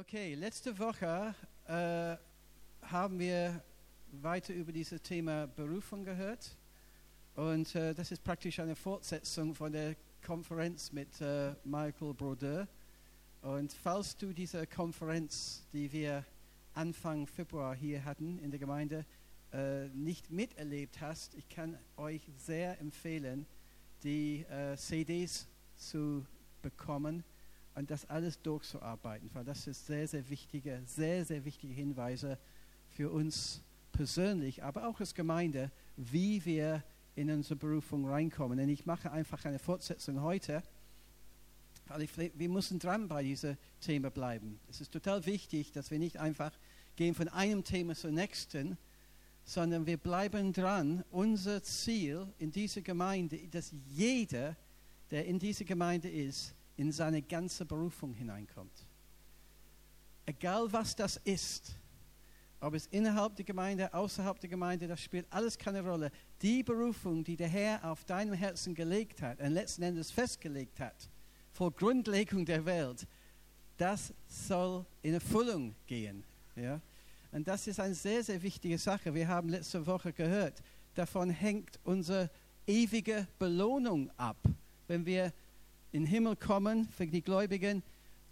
Okay, 0.00 0.34
letzte 0.34 0.78
Woche 0.78 1.34
äh, 1.66 2.16
haben 2.86 3.18
wir 3.18 3.62
weiter 4.12 4.54
über 4.54 4.72
dieses 4.72 5.02
Thema 5.02 5.46
Berufung 5.46 6.04
gehört. 6.04 6.56
Und 7.34 7.74
äh, 7.74 7.92
das 7.92 8.10
ist 8.10 8.24
praktisch 8.24 8.60
eine 8.60 8.74
Fortsetzung 8.74 9.54
von 9.54 9.72
der 9.72 9.96
Konferenz 10.24 10.90
mit 10.90 11.20
äh, 11.20 11.52
Michael 11.64 12.14
Brodeur. 12.14 12.66
Und 13.42 13.74
falls 13.74 14.16
du 14.16 14.32
diese 14.32 14.66
Konferenz, 14.66 15.66
die 15.74 15.92
wir 15.92 16.24
Anfang 16.72 17.26
Februar 17.26 17.74
hier 17.74 18.02
hatten 18.02 18.38
in 18.38 18.50
der 18.50 18.58
Gemeinde, 18.58 19.04
äh, 19.52 19.88
nicht 19.88 20.30
miterlebt 20.30 20.98
hast, 21.02 21.34
ich 21.34 21.46
kann 21.50 21.78
euch 21.98 22.22
sehr 22.38 22.80
empfehlen, 22.80 23.44
die 24.02 24.46
äh, 24.48 24.78
CDs 24.78 25.46
zu 25.76 26.24
bekommen 26.62 27.22
und 27.74 27.90
das 27.90 28.08
alles 28.08 28.40
durchzuarbeiten, 28.42 29.30
weil 29.32 29.44
das 29.44 29.66
ist 29.66 29.86
sehr, 29.86 30.06
sehr 30.06 30.28
wichtige, 30.28 30.82
sehr, 30.86 31.24
sehr 31.24 31.44
wichtige 31.44 31.72
Hinweise 31.72 32.38
für 32.88 33.10
uns 33.10 33.62
persönlich, 33.92 34.62
aber 34.62 34.86
auch 34.88 35.00
als 35.00 35.14
Gemeinde, 35.14 35.70
wie 35.96 36.44
wir 36.44 36.82
in 37.14 37.30
unsere 37.30 37.56
Berufung 37.56 38.08
reinkommen. 38.08 38.58
Und 38.58 38.68
ich 38.68 38.86
mache 38.86 39.10
einfach 39.10 39.44
eine 39.44 39.58
Fortsetzung 39.58 40.22
heute, 40.22 40.62
weil 41.86 42.02
ich, 42.02 42.10
wir 42.16 42.48
müssen 42.48 42.78
dran 42.78 43.08
bei 43.08 43.22
diesem 43.22 43.56
Thema 43.80 44.10
bleiben. 44.10 44.58
Es 44.68 44.80
ist 44.80 44.92
total 44.92 45.26
wichtig, 45.26 45.72
dass 45.72 45.90
wir 45.90 45.98
nicht 45.98 46.18
einfach 46.18 46.52
gehen 46.96 47.14
von 47.14 47.28
einem 47.28 47.64
Thema 47.64 47.94
zum 47.94 48.14
nächsten, 48.14 48.78
sondern 49.44 49.86
wir 49.86 49.96
bleiben 49.96 50.52
dran. 50.52 51.04
Unser 51.10 51.62
Ziel 51.62 52.26
in 52.38 52.52
dieser 52.52 52.82
Gemeinde, 52.82 53.38
dass 53.48 53.72
jeder, 53.88 54.56
der 55.10 55.26
in 55.26 55.38
dieser 55.38 55.64
Gemeinde 55.64 56.08
ist, 56.08 56.54
in 56.80 56.90
seine 56.92 57.20
ganze 57.20 57.66
Berufung 57.66 58.14
hineinkommt. 58.14 58.72
Egal 60.24 60.72
was 60.72 60.96
das 60.96 61.18
ist, 61.24 61.76
ob 62.58 62.72
es 62.72 62.86
innerhalb 62.86 63.36
der 63.36 63.44
Gemeinde, 63.44 63.92
außerhalb 63.92 64.40
der 64.40 64.48
Gemeinde, 64.48 64.88
das 64.88 65.02
spielt 65.02 65.26
alles 65.30 65.58
keine 65.58 65.82
Rolle. 65.82 66.10
Die 66.40 66.62
Berufung, 66.62 67.22
die 67.22 67.36
der 67.36 67.48
Herr 67.48 67.84
auf 67.84 68.04
deinem 68.04 68.32
Herzen 68.32 68.74
gelegt 68.74 69.20
hat 69.20 69.40
und 69.40 69.52
letzten 69.52 69.82
Endes 69.82 70.10
festgelegt 70.10 70.80
hat, 70.80 71.10
vor 71.52 71.70
Grundlegung 71.70 72.46
der 72.46 72.64
Welt, 72.64 73.06
das 73.76 74.14
soll 74.26 74.86
in 75.02 75.12
Erfüllung 75.12 75.74
gehen. 75.86 76.24
Ja? 76.56 76.80
Und 77.30 77.46
das 77.46 77.66
ist 77.66 77.78
eine 77.78 77.94
sehr, 77.94 78.24
sehr 78.24 78.40
wichtige 78.40 78.78
Sache. 78.78 79.12
Wir 79.12 79.28
haben 79.28 79.50
letzte 79.50 79.86
Woche 79.86 80.14
gehört, 80.14 80.62
davon 80.94 81.28
hängt 81.28 81.78
unsere 81.84 82.30
ewige 82.66 83.26
Belohnung 83.38 84.10
ab. 84.16 84.38
Wenn 84.86 85.04
wir 85.04 85.30
in 85.92 86.04
den 86.04 86.06
Himmel 86.06 86.36
kommen 86.36 86.88
für 86.88 87.06
die 87.06 87.22
Gläubigen 87.22 87.82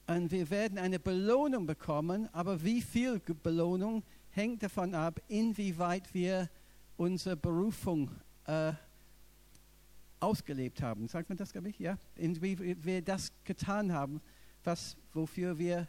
und 0.07 0.31
wir 0.31 0.49
werden 0.51 0.79
eine 0.79 0.99
Belohnung 0.99 1.67
bekommen, 1.67 2.29
aber 2.33 2.63
wie 2.63 2.81
viel 2.81 3.21
Belohnung 3.21 4.03
hängt 4.31 4.63
davon 4.63 4.95
ab, 4.95 5.21
inwieweit 5.29 6.15
wir 6.15 6.49
unsere 6.97 7.37
Berufung 7.37 8.11
äh, 8.47 8.73
ausgelebt 10.21 10.83
haben. 10.83 11.09
Sagt 11.09 11.29
man 11.29 11.37
das, 11.37 11.53
glaube 11.53 11.69
ich? 11.69 11.79
Ja? 11.79 11.99
Inwieweit 12.17 12.85
wir 12.85 13.03
das 13.03 13.33
getan 13.45 13.93
haben, 13.93 14.21
was, 14.65 14.97
wofür 15.13 15.59
wir 15.59 15.89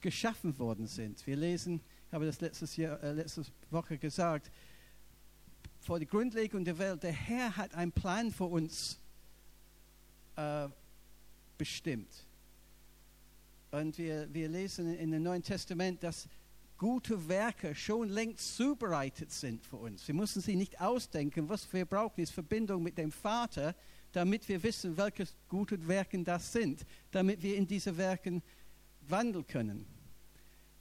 geschaffen 0.00 0.58
worden 0.58 0.86
sind. 0.86 1.26
Wir 1.26 1.36
lesen, 1.36 1.80
ich 2.08 2.12
habe 2.12 2.26
das 2.26 2.40
letztes 2.40 2.76
Jahr, 2.76 3.02
äh, 3.02 3.12
letzte 3.12 3.42
Woche 3.70 3.98
gesagt, 3.98 4.50
vor 5.80 5.98
der 5.98 6.06
Grundlegung 6.06 6.64
der 6.64 6.78
Welt, 6.78 7.02
der 7.02 7.12
Herr 7.12 7.56
hat 7.56 7.74
einen 7.74 7.92
Plan 7.92 8.30
für 8.30 8.44
uns 8.44 8.98
äh, 10.36 10.68
bestimmt. 11.56 12.26
Und 13.70 13.98
wir, 13.98 14.32
wir 14.32 14.48
lesen 14.48 14.94
in 14.94 15.10
dem 15.10 15.22
Neuen 15.22 15.42
Testament, 15.42 16.02
dass 16.02 16.28
gute 16.78 17.28
Werke 17.28 17.74
schon 17.74 18.08
längst 18.08 18.56
zubereitet 18.56 19.32
sind 19.32 19.64
für 19.64 19.76
uns. 19.76 20.06
Wir 20.06 20.14
müssen 20.14 20.42
sie 20.42 20.56
nicht 20.56 20.80
ausdenken. 20.80 21.48
Was 21.48 21.72
wir 21.72 21.84
brauchen, 21.84 22.20
ist 22.20 22.32
Verbindung 22.32 22.82
mit 22.82 22.98
dem 22.98 23.10
Vater, 23.10 23.74
damit 24.12 24.48
wir 24.48 24.62
wissen, 24.62 24.96
welche 24.96 25.26
gute 25.48 25.86
Werke 25.86 26.22
das 26.22 26.52
sind, 26.52 26.84
damit 27.10 27.42
wir 27.42 27.56
in 27.56 27.66
diese 27.66 27.96
Werken 27.96 28.42
wandeln 29.02 29.46
können. 29.46 29.86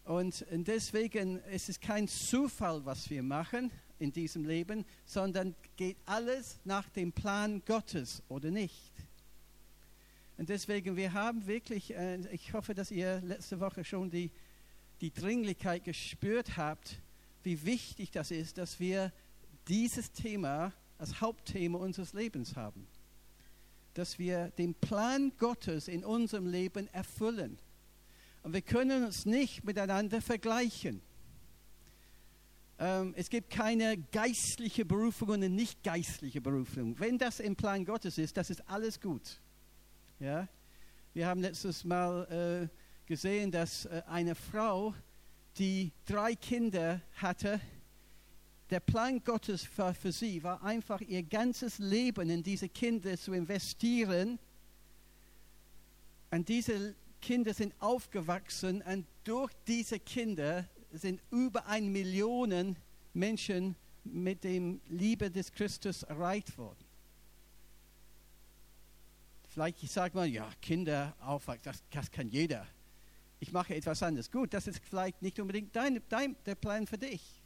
Und 0.03 0.46
deswegen 0.52 1.40
ist 1.46 1.68
es 1.68 1.80
kein 1.80 2.08
Zufall, 2.08 2.85
was 2.85 3.09
wir 3.09 3.24
machen 3.24 3.72
in 3.97 4.12
diesem 4.12 4.46
Leben, 4.46 4.85
sondern 5.06 5.56
geht 5.75 5.97
alles 6.06 6.59
nach 6.64 6.88
dem 6.90 7.12
Plan 7.12 7.62
Gottes 7.66 8.22
oder 8.28 8.52
nicht. 8.52 8.91
Und 10.38 10.50
deswegen, 10.50 10.96
wir 10.96 11.13
haben 11.13 11.47
wirklich, 11.47 11.94
äh, 11.96 12.19
ich 12.31 12.53
hoffe, 12.53 12.73
dass 12.73 12.91
ihr 12.91 13.22
letzte 13.22 13.59
Woche 13.59 13.84
schon 13.84 14.09
die, 14.09 14.31
die 15.01 15.12
Dringlichkeit 15.12 15.84
gespürt 15.84 16.57
habt, 16.57 17.00
wie 17.44 17.66
wichtig 17.66 18.12
das 18.12 18.31
ist, 18.31 18.57
dass 18.57 18.79
wir 18.79 19.13
dieses 19.68 20.12
Thema 20.12 20.73
als 20.97 21.22
Hauptthema 21.22 21.78
unseres 21.78 22.13
Lebens 22.13 22.56
haben. 22.56 22.88
Dass 23.94 24.19
wir 24.19 24.50
den 24.57 24.73
Plan 24.73 25.31
Gottes 25.38 25.88
in 25.88 26.03
unserem 26.03 26.47
Leben 26.47 26.88
erfüllen. 26.94 27.57
Und 28.44 28.53
wir 28.53 28.62
können 28.62 29.06
uns 29.06 29.25
nicht 29.25 29.63
miteinander 29.63 30.22
vergleichen. 30.22 31.02
Ähm, 32.78 33.13
es 33.16 33.29
gibt 33.29 33.50
keine 33.50 33.97
geistliche 34.12 34.84
Berufung 34.84 35.29
und 35.29 35.35
eine 35.35 35.50
nicht 35.50 35.81
geistliche 35.84 36.41
Berufung. 36.41 37.00
Wenn 37.00 37.17
das 37.17 37.40
im 37.40 37.56
Plan 37.56 37.85
Gottes 37.85 38.17
ist, 38.17 38.35
das 38.35 38.50
ist 38.50 38.67
alles 38.67 39.00
gut. 39.00 39.40
Ja? 40.20 40.48
Wir 41.14 41.28
haben 41.28 41.42
letztes 41.42 41.84
Mal 41.84 42.70
äh, 42.70 43.08
gesehen, 43.08 43.52
dass 43.52 43.86
äh, 43.86 44.02
eine 44.08 44.36
Frau, 44.36 44.94
die 45.58 45.92
drei 46.06 46.36
Kinder 46.36 47.02
hatte, 47.16 47.59
der 48.70 48.80
Plan 48.80 49.24
Gottes 49.24 49.64
für, 49.64 49.94
für 49.94 50.12
sie 50.12 50.44
war 50.44 50.64
einfach 50.64 51.00
ihr 51.02 51.24
ganzes 51.24 51.78
Leben 51.78 52.30
in 52.30 52.42
diese 52.42 52.68
Kinder 52.68 53.18
zu 53.18 53.34
investieren. 53.34 54.40
Und 56.32 56.50
diese 56.50 56.96
Kinder 57.22 57.53
sind 57.53 57.74
aufgewachsen 57.80 58.82
und 58.82 59.06
durch 59.24 59.52
diese 59.68 60.00
Kinder 60.00 60.68
sind 60.92 61.22
über 61.32 61.66
eine 61.68 61.90
Million 61.90 62.76
Menschen 63.14 63.76
mit 64.03 64.44
dem 64.44 64.82
Liebe 64.88 65.30
des 65.30 65.52
Christus 65.52 66.03
erreicht 66.03 66.58
worden. 66.58 66.84
Vielleicht 69.56 69.90
sagt 69.90 70.16
man, 70.16 70.30
ja, 70.30 70.52
Kinder 70.62 71.16
aufwachsen, 71.22 71.62
das, 71.64 71.82
das 71.90 72.12
kann 72.12 72.28
jeder. 72.28 72.68
Ich 73.40 73.54
mache 73.54 73.74
etwas 73.74 74.04
anderes. 74.04 74.30
Gut, 74.30 74.54
das 74.54 74.68
ist 74.68 74.82
vielleicht 74.84 75.22
nicht 75.22 75.40
unbedingt 75.40 75.74
dein, 75.74 76.02
dein, 76.10 76.36
der 76.46 76.56
Plan 76.56 76.86
für 76.86 76.98
dich. 76.98 77.42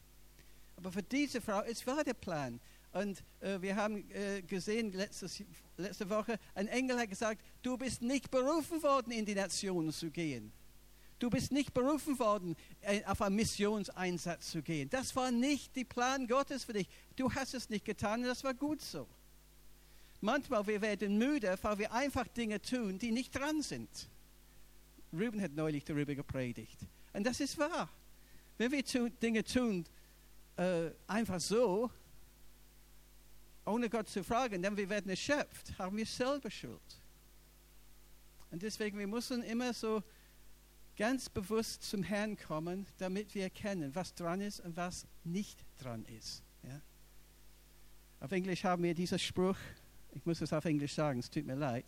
Aber 0.75 0.91
für 0.91 1.03
diese 1.03 1.39
Frau, 1.39 1.61
es 1.61 1.85
war 1.85 2.03
der 2.03 2.15
Plan. 2.15 2.59
Und 2.93 3.23
äh, 3.41 3.61
wir 3.61 3.75
haben 3.75 4.09
äh, 4.09 4.41
gesehen 4.41 4.91
letztes, 4.91 5.43
letzte 5.77 6.09
Woche, 6.09 6.39
ein 6.55 6.67
Engel 6.67 6.97
hat 6.97 7.09
gesagt, 7.09 7.43
du 7.61 7.77
bist 7.77 8.01
nicht 8.01 8.31
berufen 8.31 8.81
worden, 8.81 9.11
in 9.11 9.23
die 9.23 9.35
Nationen 9.35 9.91
zu 9.91 10.09
gehen. 10.09 10.51
Du 11.19 11.29
bist 11.29 11.51
nicht 11.51 11.75
berufen 11.75 12.17
worden, 12.17 12.55
äh, 12.81 13.05
auf 13.05 13.21
einen 13.21 13.35
Missionseinsatz 13.35 14.49
zu 14.49 14.63
gehen. 14.63 14.89
Das 14.89 15.15
war 15.15 15.29
nicht 15.29 15.75
der 15.75 15.83
Plan 15.83 16.27
Gottes 16.27 16.63
für 16.63 16.73
dich. 16.73 16.89
Du 17.15 17.31
hast 17.31 17.53
es 17.53 17.69
nicht 17.69 17.85
getan 17.85 18.21
und 18.21 18.29
das 18.29 18.43
war 18.43 18.55
gut 18.55 18.81
so. 18.81 19.07
Manchmal 20.21 20.67
wir 20.67 20.81
werden 20.81 21.17
müde, 21.17 21.57
weil 21.61 21.79
wir 21.79 21.93
einfach 21.93 22.27
Dinge 22.27 22.61
tun, 22.61 22.99
die 22.99 23.11
nicht 23.11 23.35
dran 23.35 23.61
sind. 23.61 24.09
Ruben 25.13 25.41
hat 25.41 25.53
neulich 25.53 25.85
darüber 25.85 26.13
gepredigt. 26.13 26.77
Und 27.13 27.25
das 27.25 27.39
ist 27.39 27.57
wahr. 27.57 27.89
Wenn 28.57 28.71
wir 28.71 28.83
tu, 28.83 29.09
Dinge 29.09 29.43
tun, 29.43 29.85
äh, 30.57 30.91
einfach 31.07 31.39
so, 31.39 31.89
ohne 33.65 33.89
Gott 33.89 34.09
zu 34.09 34.23
fragen, 34.23 34.61
dann 34.61 34.75
wir 34.75 34.89
werden 34.89 35.09
erschöpft, 35.09 35.77
haben 35.77 35.95
wir 35.95 36.05
selber 36.05 36.51
Schuld. 36.51 36.81
Und 38.51 38.61
deswegen, 38.61 38.97
wir 38.97 39.07
müssen 39.07 39.43
immer 39.43 39.73
so 39.73 40.03
ganz 40.97 41.29
bewusst 41.29 41.83
zum 41.83 42.03
Herrn 42.03 42.35
kommen, 42.35 42.85
damit 42.97 43.33
wir 43.35 43.43
erkennen, 43.43 43.95
was 43.95 44.13
dran 44.15 44.41
ist 44.41 44.59
und 44.59 44.75
was 44.75 45.07
nicht 45.23 45.63
dran 45.77 46.03
ist. 46.05 46.43
Ja? 46.63 46.81
Auf 48.19 48.31
Englisch 48.31 48.63
haben 48.65 48.83
wir 48.83 48.93
diesen 48.93 49.19
Spruch, 49.19 49.55
ich 50.11 50.25
muss 50.25 50.41
es 50.41 50.53
auf 50.53 50.65
Englisch 50.65 50.93
sagen, 50.93 51.19
es 51.19 51.29
tut 51.29 51.45
mir 51.45 51.55
leid. 51.55 51.85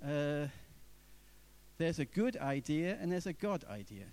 Uh, 0.00 0.48
there's 1.78 1.98
a 1.98 2.04
good 2.04 2.36
idea 2.36 2.96
and 3.00 3.10
there's 3.10 3.26
a 3.26 3.32
God 3.32 3.64
idea. 3.64 4.06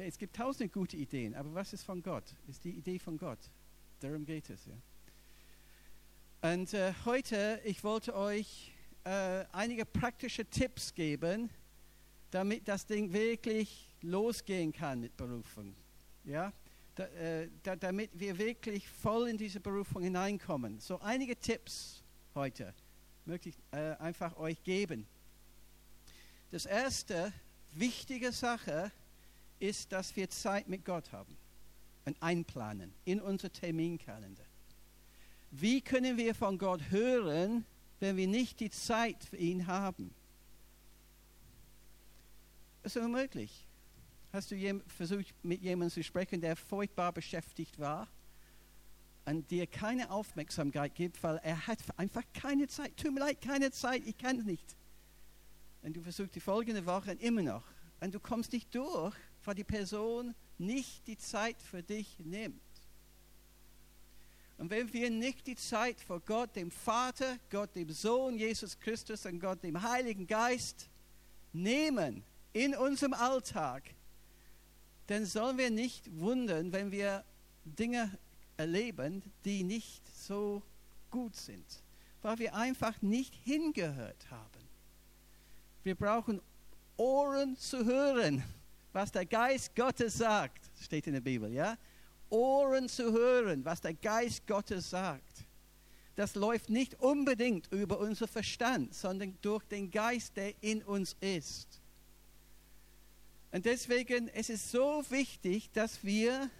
es 0.00 0.16
gibt 0.16 0.34
tausende 0.36 0.70
gute 0.70 0.96
Ideen, 0.96 1.34
aber 1.34 1.52
was 1.54 1.72
ist 1.72 1.84
von 1.84 2.02
Gott? 2.02 2.24
Ist 2.48 2.64
die 2.64 2.70
Idee 2.70 2.98
von 2.98 3.18
Gott. 3.18 3.38
Darum 4.00 4.24
geht 4.24 4.48
es. 4.48 4.64
Ja. 4.66 6.50
Und 6.50 6.72
äh, 6.72 6.92
heute, 7.04 7.60
ich 7.64 7.84
wollte 7.84 8.16
euch 8.16 8.72
äh, 9.04 9.44
einige 9.52 9.84
praktische 9.84 10.44
Tipps 10.44 10.94
geben, 10.94 11.50
damit 12.30 12.66
das 12.66 12.86
Ding 12.86 13.12
wirklich 13.12 13.94
losgehen 14.00 14.72
kann 14.72 15.00
mit 15.00 15.16
Berufung. 15.16 15.74
Ja? 16.24 16.52
Äh, 16.98 17.48
da, 17.62 17.74
damit 17.74 18.10
wir 18.12 18.36
wirklich 18.36 18.86
voll 18.86 19.28
in 19.28 19.38
diese 19.38 19.60
Berufung 19.60 20.02
hineinkommen. 20.02 20.78
So 20.78 21.00
einige 21.00 21.36
Tipps 21.36 22.02
heute. 22.34 22.74
möchte 23.24 23.48
ich 23.48 23.56
äh, 23.70 23.94
einfach 23.94 24.36
euch 24.36 24.62
geben. 24.62 25.06
Das 26.50 26.66
erste 26.66 27.32
wichtige 27.72 28.30
Sache 28.30 28.92
ist, 29.58 29.90
dass 29.92 30.14
wir 30.16 30.28
Zeit 30.28 30.68
mit 30.68 30.84
Gott 30.84 31.12
haben 31.12 31.34
und 32.04 32.22
einplanen 32.22 32.92
in 33.06 33.22
unser 33.22 33.50
Terminkalender. 33.50 34.44
Wie 35.50 35.80
können 35.80 36.18
wir 36.18 36.34
von 36.34 36.58
Gott 36.58 36.90
hören, 36.90 37.64
wenn 38.00 38.16
wir 38.18 38.26
nicht 38.26 38.60
die 38.60 38.70
Zeit 38.70 39.24
für 39.24 39.36
ihn 39.36 39.66
haben? 39.66 40.14
Das 42.82 42.96
ist 42.96 43.02
unmöglich. 43.02 43.66
Hast 44.32 44.50
du 44.50 44.80
versucht, 44.86 45.34
mit 45.42 45.60
jemandem 45.60 45.90
zu 45.90 46.02
sprechen, 46.02 46.40
der 46.40 46.56
furchtbar 46.56 47.12
beschäftigt 47.12 47.78
war 47.78 48.08
und 49.26 49.50
dir 49.50 49.66
keine 49.66 50.10
Aufmerksamkeit 50.10 50.94
gibt, 50.94 51.22
weil 51.22 51.38
er 51.42 51.66
hat 51.66 51.78
einfach 51.98 52.22
keine 52.32 52.66
Zeit. 52.66 52.96
Tut 52.96 53.12
mir 53.12 53.20
leid, 53.20 53.42
keine 53.42 53.70
Zeit, 53.70 54.06
ich 54.06 54.16
kann 54.16 54.38
es 54.38 54.44
nicht. 54.44 54.76
Und 55.82 55.96
du 55.96 56.02
versuchst 56.02 56.34
die 56.34 56.40
folgende 56.40 56.86
Woche 56.86 57.12
immer 57.12 57.42
noch. 57.42 57.64
Und 58.00 58.14
du 58.14 58.20
kommst 58.20 58.52
nicht 58.52 58.74
durch, 58.74 59.14
weil 59.44 59.54
die 59.54 59.64
Person 59.64 60.34
nicht 60.56 61.06
die 61.06 61.18
Zeit 61.18 61.60
für 61.60 61.82
dich 61.82 62.18
nimmt. 62.20 62.62
Und 64.56 64.70
wenn 64.70 64.92
wir 64.92 65.10
nicht 65.10 65.46
die 65.46 65.56
Zeit 65.56 66.00
vor 66.00 66.20
Gott, 66.20 66.56
dem 66.56 66.70
Vater, 66.70 67.36
Gott, 67.50 67.74
dem 67.74 67.90
Sohn 67.90 68.38
Jesus 68.38 68.78
Christus 68.78 69.26
und 69.26 69.40
Gott, 69.40 69.62
dem 69.62 69.82
Heiligen 69.82 70.26
Geist 70.26 70.88
nehmen 71.52 72.24
in 72.52 72.74
unserem 72.74 73.12
Alltag, 73.12 73.82
dann 75.12 75.26
sollen 75.26 75.58
wir 75.58 75.70
nicht 75.70 76.10
wundern, 76.18 76.72
wenn 76.72 76.90
wir 76.90 77.22
Dinge 77.66 78.10
erleben, 78.56 79.22
die 79.44 79.62
nicht 79.62 80.02
so 80.16 80.62
gut 81.10 81.36
sind, 81.36 81.66
weil 82.22 82.38
wir 82.38 82.54
einfach 82.54 83.02
nicht 83.02 83.34
hingehört 83.44 84.30
haben. 84.30 84.66
Wir 85.82 85.96
brauchen 85.96 86.40
Ohren 86.96 87.58
zu 87.58 87.84
hören, 87.84 88.42
was 88.94 89.12
der 89.12 89.26
Geist 89.26 89.76
Gottes 89.76 90.16
sagt, 90.16 90.70
steht 90.80 91.06
in 91.06 91.12
der 91.12 91.20
Bibel, 91.20 91.52
ja? 91.52 91.76
Ohren 92.30 92.88
zu 92.88 93.12
hören, 93.12 93.62
was 93.66 93.82
der 93.82 93.92
Geist 93.92 94.46
Gottes 94.46 94.88
sagt. 94.88 95.44
Das 96.14 96.34
läuft 96.36 96.70
nicht 96.70 96.94
unbedingt 97.00 97.70
über 97.70 97.98
unser 97.98 98.28
Verstand, 98.28 98.94
sondern 98.94 99.36
durch 99.42 99.64
den 99.64 99.90
Geist, 99.90 100.38
der 100.38 100.54
in 100.62 100.82
uns 100.82 101.14
ist. 101.20 101.81
Und 103.52 103.66
deswegen 103.66 104.28
ist 104.28 104.48
es 104.48 104.70
so 104.70 105.04
wichtig, 105.10 105.70
dass 105.72 106.02
wir 106.02 106.50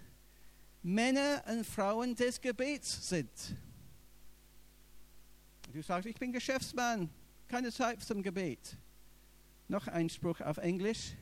Männer 0.83 1.43
und 1.47 1.65
Frauen 1.65 2.13
des 2.15 2.39
Gebets 2.39 3.09
sind. 3.09 3.29
Du 5.73 5.81
sagst, 5.81 6.07
ich 6.07 6.15
bin 6.17 6.31
Geschäftsmann, 6.31 7.09
keine 7.47 7.71
Zeit 7.71 8.03
zum 8.03 8.21
Gebet. 8.21 8.77
Noch 9.67 9.87
ein 9.87 10.07
Spruch 10.07 10.39
auf 10.41 10.57
Englisch. 10.57 11.13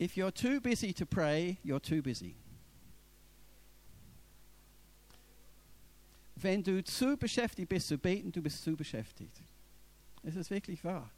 If 0.00 0.14
you're 0.16 0.32
too 0.32 0.62
busy 0.62 0.94
to 0.94 1.04
pray, 1.04 1.58
you're 1.62 1.82
too 1.82 2.00
busy. 2.00 2.34
Wenn 6.36 6.62
du 6.62 6.82
zu 6.82 7.18
beschäftigt 7.18 7.68
bist 7.68 7.88
zu 7.88 7.98
beten, 7.98 8.32
du 8.32 8.40
bist 8.40 8.62
zu 8.64 8.74
beschäftigt. 8.74 9.42
Es 10.22 10.36
ist 10.36 10.48
wirklich 10.48 10.82
wahr. 10.82 11.10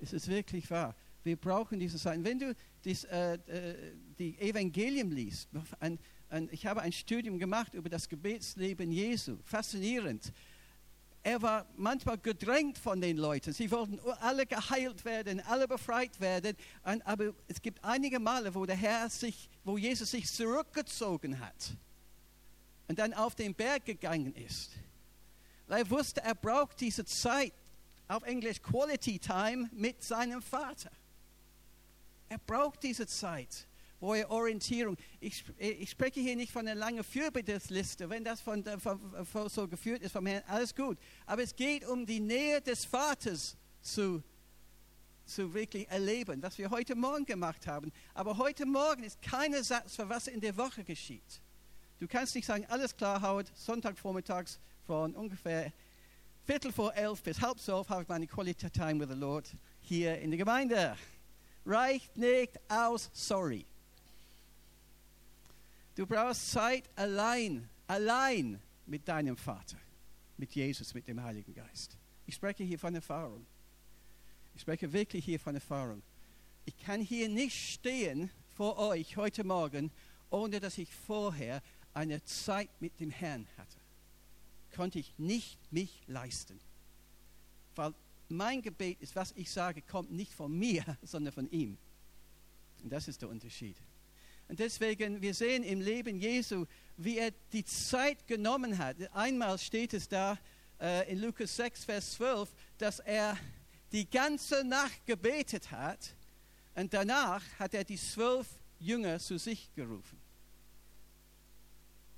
Es 0.00 0.12
ist 0.12 0.28
wirklich 0.28 0.70
wahr. 0.70 0.94
Wir 1.22 1.36
brauchen 1.36 1.78
diese 1.78 1.98
Zeiten. 1.98 2.24
Wenn 2.24 2.38
du 2.38 2.54
dies, 2.84 3.04
äh, 3.04 3.34
äh, 3.34 3.94
die 4.18 4.38
Evangelium 4.38 5.10
liest, 5.12 5.48
ein, 5.80 5.98
ein, 6.28 6.48
ich 6.52 6.66
habe 6.66 6.82
ein 6.82 6.92
Studium 6.92 7.38
gemacht 7.38 7.74
über 7.74 7.88
das 7.88 8.08
Gebetsleben 8.08 8.92
Jesu. 8.92 9.38
Faszinierend 9.44 10.32
er 11.24 11.40
war 11.40 11.66
manchmal 11.76 12.18
gedrängt 12.18 12.76
von 12.76 13.00
den 13.00 13.16
Leuten. 13.16 13.54
Sie 13.54 13.70
wollten 13.70 13.98
alle 14.20 14.44
geheilt 14.46 15.04
werden, 15.06 15.40
alle 15.40 15.66
befreit 15.66 16.20
werden. 16.20 16.54
Aber 16.82 17.32
es 17.48 17.62
gibt 17.62 17.82
einige 17.82 18.20
Male, 18.20 18.54
wo 18.54 18.66
der 18.66 18.76
Herr 18.76 19.08
sich, 19.08 19.48
wo 19.64 19.78
Jesus 19.78 20.10
sich 20.10 20.30
zurückgezogen 20.30 21.40
hat 21.40 21.76
und 22.88 22.98
dann 22.98 23.14
auf 23.14 23.34
den 23.34 23.54
Berg 23.54 23.86
gegangen 23.86 24.34
ist. 24.34 24.72
Weil 25.66 25.84
er 25.84 25.90
wusste, 25.90 26.22
er 26.22 26.34
braucht 26.34 26.78
diese 26.82 27.06
Zeit, 27.06 27.54
auf 28.08 28.22
Englisch 28.24 28.60
Quality 28.62 29.18
Time, 29.18 29.68
mit 29.72 30.02
seinem 30.02 30.42
Vater. 30.42 30.90
Er 32.28 32.38
braucht 32.38 32.82
diese 32.82 33.06
Zeit 33.06 33.66
hohe 34.00 34.28
Orientierung. 34.30 34.96
Ich, 35.20 35.44
ich, 35.58 35.90
spreche 35.90 36.20
hier 36.20 36.36
nicht 36.36 36.52
von 36.52 36.66
einer 36.66 36.78
langen 36.78 37.02
Fürbittesliste. 37.02 38.08
Wenn 38.08 38.24
das 38.24 38.40
von, 38.40 38.62
von, 38.78 39.00
von, 39.24 39.48
so 39.48 39.66
geführt 39.66 40.02
ist 40.02 40.12
vom 40.12 40.26
Herrn, 40.26 40.42
alles 40.46 40.74
gut. 40.74 40.98
Aber 41.26 41.42
es 41.42 41.54
geht 41.56 41.86
um 41.86 42.04
die 42.04 42.20
Nähe 42.20 42.60
des 42.60 42.84
Vaters 42.84 43.56
zu, 43.80 44.22
zu 45.24 45.52
wirklich 45.54 45.88
erleben, 45.88 46.42
was 46.42 46.58
wir 46.58 46.70
heute 46.70 46.94
Morgen 46.94 47.24
gemacht 47.24 47.66
haben. 47.66 47.90
Aber 48.12 48.36
heute 48.36 48.66
Morgen 48.66 49.04
ist 49.04 49.20
kein 49.22 49.54
Satz 49.62 49.96
für 49.96 50.08
was 50.08 50.26
in 50.26 50.40
der 50.40 50.56
Woche 50.56 50.84
geschieht. 50.84 51.40
Du 51.98 52.06
kannst 52.06 52.34
nicht 52.34 52.46
sagen, 52.46 52.66
alles 52.68 52.94
klar, 52.94 53.22
Howard, 53.22 53.50
Sonntagvormittags 53.54 54.58
von 54.86 55.14
ungefähr 55.14 55.72
Viertel 56.46 56.72
vor 56.72 56.94
elf 56.94 57.22
bis 57.22 57.40
halb 57.40 57.58
zwölf 57.58 57.88
habe 57.88 58.02
ich 58.02 58.08
meine 58.08 58.26
Quality 58.26 58.68
Time 58.68 59.00
with 59.00 59.08
the 59.08 59.18
Lord 59.18 59.50
hier 59.80 60.18
in 60.18 60.30
der 60.30 60.36
Gemeinde. 60.36 60.94
Reicht 61.64 62.14
nicht 62.18 62.60
aus, 62.68 63.08
sorry. 63.14 63.64
Du 65.94 66.06
brauchst 66.06 66.50
Zeit 66.50 66.84
allein, 66.96 67.66
allein 67.86 68.60
mit 68.84 69.08
deinem 69.08 69.38
Vater, 69.38 69.78
mit 70.36 70.54
Jesus, 70.54 70.92
mit 70.92 71.08
dem 71.08 71.22
Heiligen 71.22 71.54
Geist. 71.54 71.96
Ich 72.26 72.34
spreche 72.34 72.62
hier 72.62 72.78
von 72.78 72.94
Erfahrung. 72.94 73.46
Ich 74.54 74.60
spreche 74.60 74.92
wirklich 74.92 75.24
hier 75.24 75.40
von 75.40 75.54
Erfahrung. 75.54 76.02
Ich 76.66 76.76
kann 76.76 77.00
hier 77.00 77.30
nicht 77.30 77.72
stehen 77.72 78.30
vor 78.52 78.76
euch 78.76 79.16
heute 79.16 79.44
Morgen, 79.44 79.90
ohne 80.28 80.60
dass 80.60 80.76
ich 80.76 80.94
vorher 80.94 81.62
eine 81.94 82.22
Zeit 82.24 82.68
mit 82.80 83.00
dem 83.00 83.10
Herrn 83.10 83.48
hatte. 83.56 83.83
Konnte 84.74 84.98
ich 84.98 85.14
nicht 85.18 85.58
mich 85.70 86.02
leisten. 86.06 86.58
Weil 87.74 87.94
mein 88.28 88.62
Gebet 88.62 89.00
ist, 89.00 89.14
was 89.14 89.32
ich 89.36 89.50
sage, 89.50 89.82
kommt 89.82 90.10
nicht 90.10 90.32
von 90.32 90.56
mir, 90.56 90.84
sondern 91.02 91.32
von 91.32 91.50
ihm. 91.50 91.78
Und 92.82 92.92
das 92.92 93.08
ist 93.08 93.22
der 93.22 93.28
Unterschied. 93.28 93.76
Und 94.48 94.58
deswegen, 94.58 95.22
wir 95.22 95.32
sehen 95.32 95.62
im 95.62 95.80
Leben 95.80 96.20
Jesu, 96.20 96.66
wie 96.96 97.18
er 97.18 97.30
die 97.52 97.64
Zeit 97.64 98.26
genommen 98.26 98.76
hat. 98.76 98.96
Einmal 99.12 99.58
steht 99.58 99.94
es 99.94 100.08
da 100.08 100.38
äh, 100.80 101.10
in 101.10 101.20
Lukas 101.20 101.56
6, 101.56 101.84
Vers 101.84 102.12
12, 102.12 102.54
dass 102.76 103.00
er 103.00 103.38
die 103.92 104.08
ganze 104.10 104.64
Nacht 104.64 105.06
gebetet 105.06 105.70
hat 105.70 106.14
und 106.74 106.92
danach 106.92 107.42
hat 107.58 107.74
er 107.74 107.84
die 107.84 107.96
zwölf 107.96 108.46
Jünger 108.80 109.18
zu 109.18 109.38
sich 109.38 109.72
gerufen. 109.74 110.23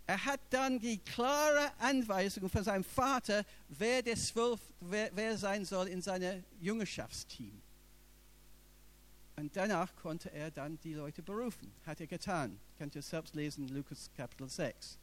Er 0.06 0.24
hat 0.24 0.40
dann 0.50 0.78
die 0.78 0.98
klare 0.98 1.72
Anweisung 1.78 2.48
von 2.48 2.62
seinem 2.62 2.84
Vater, 2.84 3.44
wer 3.68 4.02
der 4.02 4.16
zwölf, 4.16 4.60
wer, 4.80 5.10
wer 5.14 5.36
sein 5.36 5.64
soll 5.64 5.88
in 5.88 6.00
seinem 6.00 6.44
Jüngerschaftsteam. 6.60 7.60
Und 9.34 9.54
danach 9.56 9.94
konnte 9.96 10.32
er 10.32 10.50
dann 10.50 10.78
die 10.80 10.94
Leute 10.94 11.22
berufen. 11.22 11.72
Hat 11.84 12.00
er 12.00 12.06
getan. 12.06 12.58
Könnt 12.78 12.94
ihr 12.94 13.02
selbst 13.02 13.34
lesen, 13.34 13.68
Lukas 13.68 14.08
Kapitel 14.16 14.48
6. 14.48 14.98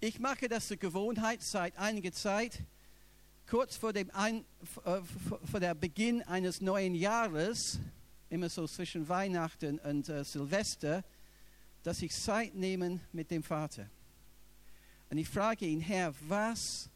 Ich 0.00 0.18
mache 0.18 0.48
das 0.48 0.66
zur 0.66 0.76
Gewohnheit 0.76 1.42
seit 1.42 1.78
einiger 1.78 2.12
Zeit, 2.12 2.58
kurz 3.48 3.76
vor 3.76 3.92
dem 3.92 4.10
Ein, 4.10 4.44
äh, 4.84 5.00
vor 5.50 5.60
der 5.60 5.74
Beginn 5.74 6.22
eines 6.22 6.60
neuen 6.60 6.96
Jahres, 6.96 7.78
immer 8.28 8.48
so 8.48 8.66
zwischen 8.66 9.08
Weihnachten 9.08 9.78
und 9.78 10.08
äh, 10.08 10.24
Silvester, 10.24 11.04
dass 11.82 12.02
ich 12.02 12.12
Zeit 12.12 12.54
nehme 12.54 13.00
mit 13.12 13.30
dem 13.30 13.42
Vater. 13.42 13.88
Und 15.10 15.18
ich 15.18 15.28
frage 15.28 15.66
ihn, 15.66 15.80
Herr, 15.80 16.14
was, 16.28 16.88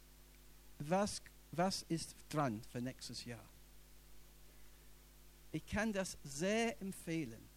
was, 0.79 1.21
was 1.51 1.83
ist 1.83 2.15
dran 2.29 2.61
für 2.71 2.81
nächstes 2.81 3.25
Jahr? 3.25 3.43
Ich 5.51 5.65
kann 5.65 5.93
das 5.93 6.17
sehr 6.23 6.81
empfehlen. 6.81 7.47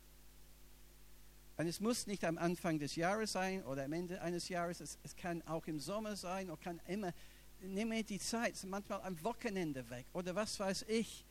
Und 1.57 1.67
es 1.67 1.81
muss 1.81 2.07
nicht 2.07 2.25
am 2.25 2.39
Anfang 2.39 2.79
des 2.79 2.97
Jahres 2.97 3.33
sein 3.33 3.63
oder 3.65 3.85
am 3.85 3.93
Ende 3.93 4.21
eines 4.23 4.49
Jahres. 4.49 4.81
Es, 4.81 4.99
es 5.03 5.15
kann 5.15 5.43
auch 5.43 5.67
im 5.67 5.79
Sommer 5.79 6.17
sein 6.17 6.51
oder 6.51 6.61
kann 6.61 6.81
immer. 6.87 7.13
Nimm 7.61 7.91
mir 7.91 8.03
die 8.03 8.19
Zeit, 8.19 8.57
manchmal 8.65 9.03
am 9.03 9.23
Wochenende 9.23 9.89
weg 9.91 10.07
oder 10.15 10.35
was 10.35 10.59
weiß 10.59 10.87
ich. 10.89 11.25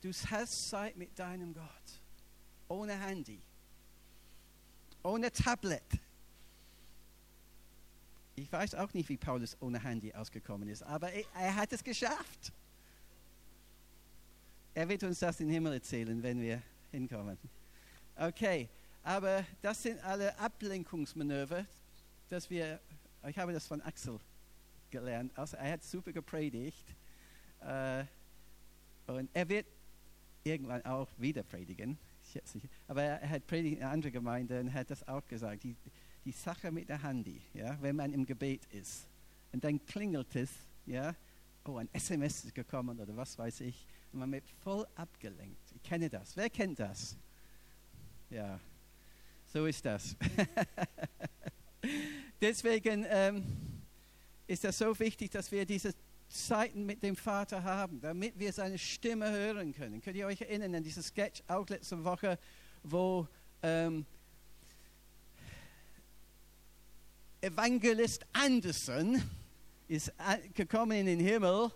Du 0.00 0.10
hast 0.30 0.70
Zeit 0.70 0.96
mit 0.96 1.16
deinem 1.16 1.54
Gott. 1.54 2.02
Ohne 2.68 2.98
Handy. 2.98 3.40
Ohne 5.06 5.30
Tablet. 5.30 5.84
Ich 8.34 8.50
weiß 8.50 8.74
auch 8.74 8.92
nicht, 8.92 9.08
wie 9.08 9.16
Paulus 9.16 9.56
ohne 9.60 9.80
Handy 9.80 10.12
ausgekommen 10.12 10.68
ist, 10.68 10.82
aber 10.82 11.12
er, 11.12 11.54
hat 11.54 11.72
es 11.72 11.84
geschafft. 11.84 12.52
Er 14.74 14.88
wird 14.88 15.04
uns 15.04 15.20
das 15.20 15.38
im 15.38 15.48
Himmel 15.48 15.74
erzählen, 15.74 16.20
wenn 16.20 16.40
wir 16.40 16.60
hinkommen. 16.90 17.38
Okay, 18.16 18.68
aber 19.04 19.44
das 19.62 19.80
sind 19.80 20.00
alle 20.00 20.36
Ablenkungsmanöver, 20.40 21.64
dass 22.28 22.50
wir, 22.50 22.80
ich 23.28 23.38
habe 23.38 23.52
das 23.52 23.64
von 23.64 23.80
Axel 23.82 24.18
gelernt. 24.90 25.30
Also 25.38 25.56
er 25.56 25.74
hat 25.74 25.84
super 25.84 26.12
gepredigt. 26.12 26.84
Äh, 27.60 28.04
und 29.06 29.30
er 29.32 29.48
wird 29.48 29.66
irgendwann 30.42 30.84
auch 30.84 31.08
wieder 31.16 31.44
predigen. 31.44 31.96
Aber 32.88 33.02
er 33.02 33.28
hat 33.28 33.46
predigt 33.46 33.76
in 33.76 33.82
einer 33.82 33.92
anderen 33.92 34.12
Gemeinde 34.12 34.60
und 34.60 34.72
hat 34.72 34.90
das 34.90 35.06
auch 35.06 35.26
gesagt. 35.26 35.64
Die, 35.64 35.76
die 36.24 36.32
Sache 36.32 36.72
mit 36.72 36.88
der 36.88 37.02
Handy, 37.02 37.40
ja, 37.54 37.76
wenn 37.80 37.96
man 37.96 38.12
im 38.12 38.26
Gebet 38.26 38.64
ist 38.72 39.06
und 39.52 39.64
dann 39.64 39.84
klingelt 39.86 40.34
es, 40.36 40.50
ja, 40.86 41.14
oh, 41.64 41.76
ein 41.76 41.88
SMS 41.92 42.44
ist 42.44 42.54
gekommen 42.54 42.98
oder 43.00 43.16
was 43.16 43.38
weiß 43.38 43.60
ich, 43.60 43.86
und 44.12 44.20
man 44.20 44.32
wird 44.32 44.48
voll 44.62 44.86
abgelenkt. 44.94 45.72
Ich 45.74 45.82
kenne 45.82 46.08
das. 46.08 46.36
Wer 46.36 46.50
kennt 46.50 46.78
das? 46.78 47.16
Ja, 48.30 48.58
so 49.46 49.66
ist 49.66 49.84
das. 49.84 50.16
Deswegen 52.40 53.06
ähm, 53.08 53.44
ist 54.46 54.64
das 54.64 54.78
so 54.78 54.98
wichtig, 54.98 55.30
dass 55.30 55.50
wir 55.50 55.64
diese 55.64 55.94
Zeiten 56.28 56.86
mit 56.86 57.02
dem 57.02 57.16
Vater 57.16 57.62
haben, 57.62 58.00
damit 58.00 58.38
wir 58.38 58.52
seine 58.52 58.78
Stimme 58.78 59.30
hören 59.30 59.72
können. 59.72 60.00
Könnt 60.00 60.16
ihr 60.16 60.26
euch 60.26 60.40
erinnern 60.40 60.74
an 60.74 60.82
dieses 60.82 61.08
Sketch 61.08 61.42
auch 61.46 61.68
letzte 61.68 62.04
Woche, 62.04 62.38
wo 62.82 63.26
ähm, 63.62 64.04
Evangelist 67.40 68.26
Anderson 68.32 69.22
ist 69.88 70.12
gekommen 70.54 70.92
in 70.92 71.06
den 71.06 71.20
Himmel 71.20 71.70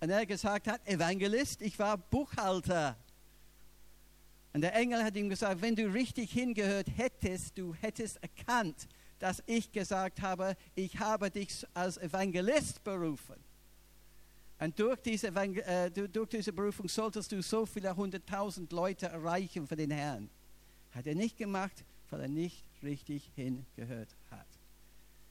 und 0.00 0.10
er 0.10 0.26
gesagt 0.26 0.68
hat, 0.68 0.86
Evangelist, 0.86 1.62
ich 1.62 1.78
war 1.78 1.96
Buchhalter. 1.96 2.96
Und 4.52 4.62
der 4.62 4.74
Engel 4.74 5.02
hat 5.02 5.16
ihm 5.16 5.28
gesagt, 5.28 5.62
wenn 5.62 5.76
du 5.76 5.86
richtig 5.86 6.32
hingehört 6.32 6.88
hättest, 6.96 7.58
du 7.58 7.74
hättest 7.74 8.22
erkannt, 8.22 8.86
dass 9.18 9.42
ich 9.46 9.72
gesagt 9.72 10.20
habe, 10.20 10.56
ich 10.74 10.98
habe 10.98 11.30
dich 11.30 11.66
als 11.74 11.96
Evangelist 11.96 12.84
berufen. 12.84 13.47
Und 14.60 14.78
durch 14.78 15.00
diese, 15.00 15.28
äh, 15.28 15.90
durch 15.90 16.28
diese 16.28 16.52
Berufung 16.52 16.88
solltest 16.88 17.30
du 17.30 17.42
so 17.42 17.64
viele 17.64 17.94
hunderttausend 17.94 18.72
Leute 18.72 19.06
erreichen 19.06 19.66
für 19.66 19.76
den 19.76 19.90
Herrn. 19.90 20.28
Hat 20.92 21.06
er 21.06 21.14
nicht 21.14 21.36
gemacht, 21.36 21.84
weil 22.10 22.22
er 22.22 22.28
nicht 22.28 22.64
richtig 22.82 23.30
hingehört 23.36 24.16
hat. 24.30 24.46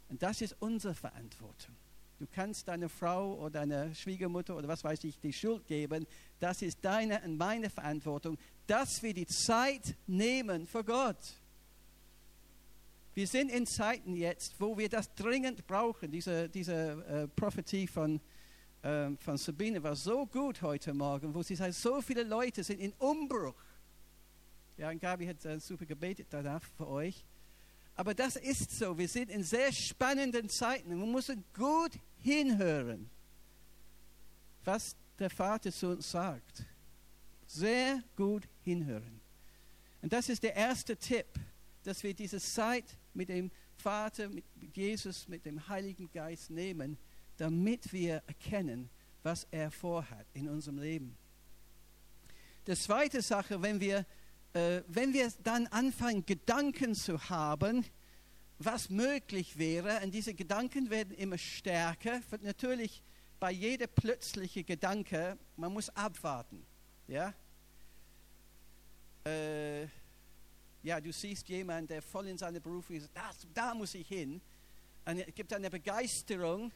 Und 0.10 0.24
das 0.24 0.42
ist 0.42 0.56
unsere 0.60 0.94
Verantwortung. 0.94 1.76
Du 2.20 2.26
kannst 2.34 2.68
deiner 2.68 2.90
Frau 2.90 3.36
oder 3.36 3.60
deiner 3.60 3.94
Schwiegermutter 3.94 4.56
oder 4.56 4.68
was 4.68 4.84
weiß 4.84 5.04
ich 5.04 5.20
die 5.20 5.34
Schuld 5.34 5.68
geben. 5.68 6.08
Das 6.40 6.62
ist 6.62 6.80
deine 6.82 7.22
und 7.22 7.38
meine 7.38 7.70
Verantwortung, 7.70 8.38
dass 8.66 9.04
wir 9.04 9.14
die 9.14 9.28
Zeit 9.28 9.96
nehmen 10.08 10.66
für 10.66 10.84
Gott. 10.84 11.36
Wir 13.14 13.28
sind 13.28 13.52
in 13.52 13.68
Zeiten 13.68 14.16
jetzt, 14.16 14.56
wo 14.60 14.78
wir 14.78 14.90
das 14.90 15.14
dringend 15.14 15.68
brauchen. 15.68 16.12
Diese, 16.12 16.50
diese 16.50 16.74
äh, 16.74 17.28
Prophetie 17.28 17.88
von, 17.88 18.20
äh, 18.88 19.18
von 19.18 19.38
Sabine 19.38 19.84
war 19.84 19.96
so 19.96 20.26
gut 20.26 20.62
heute 20.62 20.94
Morgen, 20.94 21.34
wo 21.34 21.44
sie 21.44 21.56
sagt, 21.56 21.74
so 21.74 22.02
viele 22.02 22.24
Leute 22.24 22.64
sind 22.64 22.80
in 22.80 22.94
Umbruch. 22.94 23.56
Ja, 24.78 24.90
und 24.90 25.00
Gabi 25.00 25.28
hat 25.28 25.44
äh, 25.46 25.60
super 25.60 25.86
gebetet 25.86 26.28
danach 26.30 26.64
für 26.78 26.88
euch. 26.88 27.26
Aber 27.96 28.14
das 28.14 28.36
ist 28.38 28.72
so. 28.72 28.98
Wir 28.98 29.08
sind 29.08 29.30
in 29.30 29.44
sehr 29.44 29.74
spannenden 29.74 30.48
Zeiten. 30.50 30.90
Wir 30.90 31.06
müssen 31.06 31.44
gut 31.54 32.00
hinhören, 32.20 33.10
was 34.64 34.96
der 35.20 35.32
Vater 35.32 35.72
zu 35.72 35.90
uns 35.90 36.10
sagt. 36.10 36.64
Sehr 37.46 38.02
gut 38.16 38.48
hinhören. 38.64 39.20
Und 40.02 40.14
das 40.14 40.30
ist 40.30 40.44
der 40.44 40.56
erste 40.56 40.96
Tipp, 40.96 41.28
dass 41.84 42.04
wir 42.04 42.14
diese 42.14 42.40
Zeit 42.40 42.86
mit 43.14 43.30
dem 43.30 43.52
Vater, 43.76 44.30
mit 44.30 44.46
Jesus, 44.76 45.28
mit 45.28 45.46
dem 45.46 45.68
Heiligen 45.68 46.10
Geist 46.12 46.52
nehmen, 46.52 46.98
damit 47.38 47.92
wir 47.94 48.24
erkennen, 48.28 48.90
was 49.24 49.48
er 49.52 49.72
vorhat 49.72 50.26
in 50.34 50.50
unserem 50.50 50.80
Leben. 50.80 51.18
Die 52.66 52.76
zweite 52.76 53.22
Sache, 53.22 53.62
wenn 53.62 53.80
wir 53.80 54.06
äh, 54.58 54.84
wenn 54.88 55.14
wir 55.14 55.32
dann 55.44 55.68
anfangen, 55.68 56.26
Gedanken 56.26 56.96
zu 56.96 57.30
haben, 57.30 57.86
was 58.60 58.90
möglich 58.90 59.58
wäre, 59.58 60.02
und 60.04 60.12
diese 60.12 60.34
Gedanken 60.34 60.90
werden 60.90 61.14
immer 61.16 61.38
stärker, 61.38 62.22
wird 62.32 62.44
natürlich 62.44 63.04
bei 63.40 63.52
jeder 63.52 63.86
plötzlichen 63.86 64.66
Gedanke, 64.66 65.38
man 65.58 65.74
muss 65.74 65.90
abwarten. 65.90 66.66
Ja? 67.08 67.34
Äh, 69.26 69.84
ja, 70.82 71.00
du 71.00 71.12
siehst 71.12 71.48
jemanden, 71.50 71.90
der 71.90 72.02
voll 72.02 72.28
in 72.28 72.38
seiner 72.38 72.60
Berufung 72.60 72.96
ist, 72.96 73.12
das, 73.14 73.46
da 73.54 73.76
muss 73.76 73.94
ich 73.94 74.08
hin. 74.08 74.42
Und 75.06 75.20
es 75.20 75.36
gibt 75.36 75.54
eine 75.54 75.70
Begeisterung, 75.70 76.72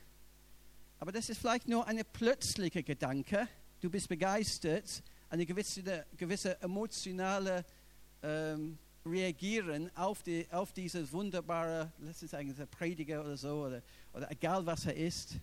aber 1.01 1.12
das 1.12 1.29
ist 1.29 1.39
vielleicht 1.39 1.67
nur 1.67 1.88
eine 1.88 2.03
plötzliche 2.03 2.84
Gedanke. 2.84 3.48
Du 3.79 3.89
bist 3.89 4.08
begeistert, 4.08 5.01
eine 5.31 5.48
gewisse, 5.48 6.05
gewisse 6.15 6.62
emotionale 6.62 7.65
ähm, 8.22 8.77
Reagieren 9.03 9.89
auf, 9.98 10.22
die, 10.22 10.48
auf 10.51 10.74
dieses 10.74 11.12
wunderbare, 11.12 11.91
lass 11.98 12.22
uns 12.22 12.29
sagen, 12.29 12.55
der 12.55 12.67
Prediger 12.67 13.22
oder 13.22 13.36
so, 13.36 13.65
oder, 13.65 13.81
oder 14.13 14.29
egal 14.29 14.63
was 14.63 14.86
er 14.86 14.96
ist, 14.96 15.38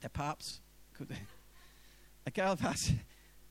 der 0.00 0.10
Papst, 0.10 0.62
egal 2.24 2.56
was. 2.60 2.90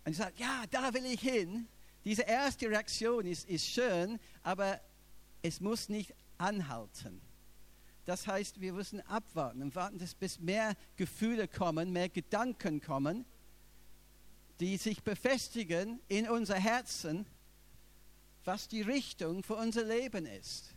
Und 0.05 0.11
ich 0.11 0.17
sage, 0.17 0.35
ja, 0.37 0.63
da 0.71 0.93
will 0.93 1.07
ich 1.07 1.19
hin. 1.19 1.67
Diese 2.05 2.21
erste 2.21 2.69
Reaktion 2.69 3.25
ist, 3.25 3.49
ist 3.49 3.65
schön, 3.65 4.17
aber 4.43 4.79
es 5.41 5.59
muss 5.59 5.89
nicht 5.89 6.15
anhalten. 6.37 7.21
Das 8.05 8.27
heißt, 8.27 8.59
wir 8.59 8.73
müssen 8.73 9.01
abwarten 9.07 9.61
und 9.61 9.75
warten, 9.75 9.99
bis 10.19 10.39
mehr 10.39 10.75
Gefühle 10.95 11.47
kommen, 11.47 11.91
mehr 11.91 12.09
Gedanken 12.09 12.81
kommen 12.81 13.25
die 14.61 14.77
sich 14.77 15.01
befestigen 15.03 15.99
in 16.07 16.29
unser 16.29 16.55
Herzen, 16.55 17.25
was 18.45 18.67
die 18.67 18.83
Richtung 18.83 19.41
für 19.41 19.55
unser 19.55 19.83
Leben 19.83 20.27
ist. 20.27 20.75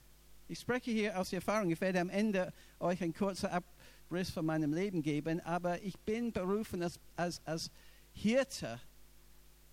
Ich 0.49 0.59
spreche 0.59 0.91
hier 0.91 1.19
aus 1.21 1.33
Erfahrung. 1.35 1.71
Ich 1.71 1.81
werde 1.83 2.01
am 2.01 2.09
Ende 2.09 2.53
euch 2.81 3.03
einen 3.03 3.13
kurzen 3.13 3.51
Abriss 3.51 4.31
von 4.31 4.47
meinem 4.47 4.73
Leben 4.73 5.03
geben, 5.03 5.39
aber 5.41 5.83
ich 5.83 5.99
bin 5.99 6.33
berufen 6.33 6.83
als, 6.83 6.99
als, 7.15 7.43
als 7.47 7.71
Hirte 8.15 8.81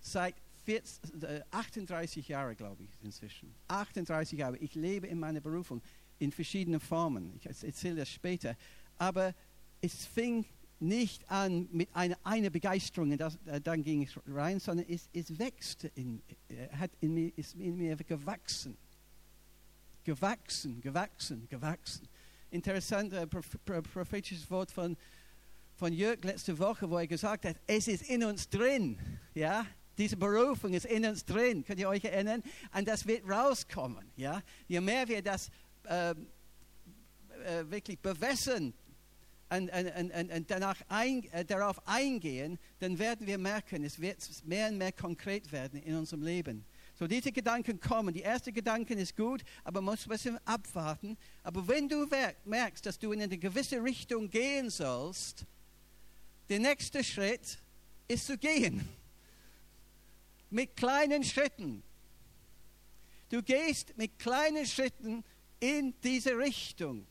seit 0.02 0.36
40, 0.66 1.46
38 1.50 2.28
Jahren, 2.28 2.56
glaube 2.58 2.84
ich, 2.84 2.90
inzwischen. 3.02 3.56
38 3.70 4.38
Jahre. 4.38 4.58
Ich 4.58 4.76
lebe 4.76 5.08
in 5.08 5.20
meiner 5.20 5.40
Berufung 5.40 5.82
in 6.22 6.32
verschiedenen 6.32 6.80
Formen. 6.80 7.34
Ich 7.40 7.46
erzähle 7.64 7.96
das 7.96 8.10
später. 8.10 8.56
Aber 8.98 9.34
es 9.82 10.06
fing 10.06 10.46
nicht 10.80 11.30
an 11.30 11.68
mit 11.72 11.90
einer, 11.96 12.18
einer 12.24 12.50
Begeisterung, 12.50 13.18
das, 13.18 13.38
äh, 13.46 13.60
dann 13.60 13.84
ging 13.84 14.04
ich 14.04 14.16
rein, 14.28 14.60
sondern 14.60 14.88
es, 14.88 15.10
es 15.14 15.38
wächst, 15.38 15.86
in, 15.96 16.22
äh, 16.50 16.70
hat 16.70 16.92
in 17.02 17.14
mir, 17.14 17.32
ist 17.38 17.56
in 17.56 17.78
mir 17.78 17.96
gewachsen. 17.96 18.78
Gewachsen, 20.04 20.82
gewachsen, 20.82 21.48
gewachsen. 21.50 22.08
Interessant, 22.52 23.14
äh, 23.14 23.26
prophetisches 23.26 24.50
Wort 24.50 24.72
von, 24.72 24.98
von 25.76 25.94
Jörg 25.94 26.24
letzte 26.24 26.58
Woche, 26.58 26.90
wo 26.90 26.98
er 26.98 27.08
gesagt 27.08 27.46
hat, 27.46 27.56
es 27.66 27.88
ist 27.88 28.10
in 28.10 28.24
uns 28.24 28.48
drin. 28.50 28.98
Ja? 29.34 29.66
Diese 29.98 30.18
Berufung 30.18 30.74
ist 30.74 30.86
in 30.86 31.06
uns 31.06 31.26
drin. 31.26 31.64
Könnt 31.64 31.80
ihr 31.80 31.90
euch 31.90 32.04
erinnern? 32.04 32.44
Und 32.76 32.88
das 32.88 33.06
wird 33.06 33.28
rauskommen. 33.28 34.12
Ja? 34.16 34.42
Je 34.68 34.82
mehr 34.82 35.08
wir 35.08 35.22
das 35.22 35.50
äh, 35.86 36.12
äh, 36.12 36.16
wirklich 37.70 38.00
bewässern, 38.00 38.74
und, 39.52 39.70
und, 39.70 40.12
und, 40.14 40.32
und 40.32 40.50
danach 40.50 40.78
ein, 40.88 41.26
äh, 41.32 41.44
darauf 41.44 41.86
eingehen, 41.86 42.58
dann 42.80 42.98
werden 43.00 43.28
wir 43.28 43.38
merken, 43.38 43.84
es 43.84 44.00
wird 44.00 44.18
mehr 44.46 44.70
und 44.70 44.78
mehr 44.78 44.94
konkret 44.94 45.52
werden 45.52 45.82
in 45.84 45.98
unserem 45.98 46.24
Leben. 46.24 46.64
So, 46.98 47.06
diese 47.06 47.34
Gedanken 47.34 47.80
kommen. 47.80 48.14
Die 48.14 48.22
erste 48.22 48.54
Gedanken 48.54 48.98
ist 48.98 49.18
gut, 49.18 49.44
aber 49.66 49.82
man 49.82 49.96
muss 49.96 50.06
ein 50.06 50.10
bisschen 50.10 50.40
abwarten. 50.46 51.18
Aber 51.44 51.68
wenn 51.68 51.90
du 51.90 52.08
merkst, 52.46 52.86
dass 52.86 52.98
du 52.98 53.12
in 53.12 53.22
eine 53.22 53.38
gewisse 53.38 53.84
Richtung 53.84 54.30
gehen 54.30 54.70
sollst, 54.70 55.46
der 56.48 56.60
nächste 56.60 57.04
Schritt 57.04 57.58
ist 58.08 58.28
zu 58.28 58.38
gehen. 58.38 58.88
Mit 60.50 60.78
kleinen 60.78 61.24
Schritten. 61.24 61.84
Du 63.30 63.42
gehst 63.42 63.98
mit 63.98 64.20
kleinen 64.20 64.66
Schritten 64.66 65.24
in 65.62 65.94
diese 66.04 66.38
Richtung. 66.38 67.08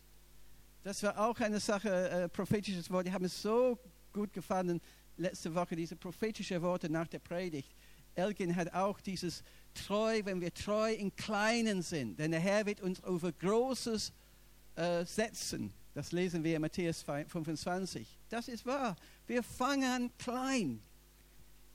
Das 0.83 1.03
war 1.03 1.19
auch 1.19 1.39
eine 1.41 1.61
Sache, 1.61 2.11
äh, 2.11 2.29
prophetisches 2.29 2.91
Wort. 2.91 3.07
Die 3.07 3.13
haben 3.13 3.25
es 3.25 3.41
so 3.41 3.79
gut 4.13 4.33
gefallen 4.33 4.81
letzte 5.17 5.55
Woche, 5.55 5.77
diese 5.77 5.97
prophetischen 5.97 6.61
Worte 6.61 6.91
nach 6.91 7.07
der 7.07 7.21
Predigt. 7.21 7.71
Elgin 8.15 8.55
hat 8.57 8.73
auch 8.75 9.01
dieses 9.01 9.45
treu, 9.73 10.21
wenn 10.25 10.41
wir 10.41 10.53
treu 10.53 10.93
in 10.93 11.15
Kleinen 11.15 11.83
sind, 11.83 12.19
denn 12.19 12.33
der 12.33 12.41
Herr 12.41 12.67
wird 12.67 12.81
uns 12.81 12.99
über 13.01 13.31
Großes 13.31 14.13
äh, 14.75 15.05
setzen. 15.05 15.73
Das 15.95 16.13
lesen 16.13 16.43
wir 16.43 16.57
in 16.57 16.63
Matthäus 16.63 17.03
25. 17.03 18.19
Das 18.29 18.49
ist 18.49 18.67
wahr. 18.67 18.97
Wir 19.27 19.43
fangen 19.43 20.11
klein, 20.19 20.83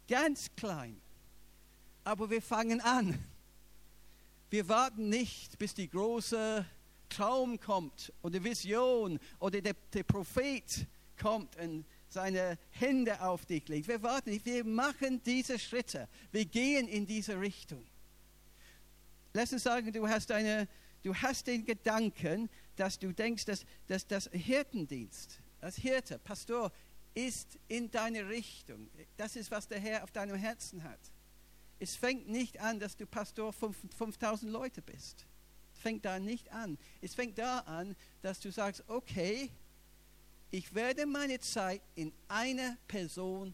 ganz 0.07 0.49
klein, 0.55 0.99
aber 2.03 2.29
wir 2.29 2.41
fangen 2.41 2.81
an. 2.81 3.17
Wir 4.55 4.69
warten 4.69 5.09
nicht, 5.09 5.59
bis 5.59 5.73
die 5.73 5.89
große 5.89 6.65
Traum 7.09 7.59
kommt 7.59 8.13
oder 8.21 8.41
Vision 8.41 9.19
oder 9.37 9.59
der, 9.59 9.75
der 9.91 10.03
Prophet 10.03 10.87
kommt 11.21 11.57
und 11.57 11.83
seine 12.07 12.57
Hände 12.71 13.19
auf 13.19 13.45
dich 13.45 13.67
legt. 13.67 13.89
Wir 13.89 14.01
warten 14.01 14.29
nicht, 14.29 14.45
wir 14.45 14.63
machen 14.63 15.21
diese 15.25 15.59
Schritte. 15.59 16.07
Wir 16.31 16.45
gehen 16.45 16.87
in 16.87 17.05
diese 17.05 17.37
Richtung. 17.37 17.85
Lass 19.33 19.51
uns 19.51 19.63
sagen, 19.63 19.91
du 19.91 20.07
hast, 20.07 20.31
eine, 20.31 20.69
du 21.03 21.13
hast 21.13 21.47
den 21.47 21.65
Gedanken, 21.65 22.49
dass 22.77 22.97
du 22.97 23.11
denkst, 23.11 23.43
dass, 23.43 23.65
dass 23.87 24.07
das 24.07 24.29
Hirtendienst, 24.31 25.41
als 25.59 25.75
Hirte, 25.75 26.17
Pastor, 26.17 26.71
ist 27.13 27.59
in 27.67 27.91
deine 27.91 28.29
Richtung. 28.29 28.89
Das 29.17 29.35
ist, 29.35 29.51
was 29.51 29.67
der 29.67 29.81
Herr 29.81 30.05
auf 30.05 30.11
deinem 30.11 30.37
Herzen 30.37 30.81
hat. 30.81 31.11
Es 31.79 31.95
fängt 31.95 32.27
nicht 32.29 32.59
an, 32.61 32.79
dass 32.79 32.95
du 32.95 33.05
Pastor 33.05 33.51
5000 33.53 34.51
Leute 34.51 34.81
bist. 34.81 35.25
Es 35.73 35.79
fängt 35.81 36.05
da 36.05 36.19
nicht 36.19 36.51
an. 36.51 36.77
Es 37.01 37.15
fängt 37.15 37.37
da 37.37 37.59
an, 37.59 37.95
dass 38.21 38.39
du 38.39 38.51
sagst, 38.51 38.83
okay, 38.87 39.51
ich 40.51 40.73
werde 40.73 41.05
meine 41.05 41.39
Zeit 41.39 41.81
in 41.95 42.13
eine 42.27 42.77
Person 42.87 43.53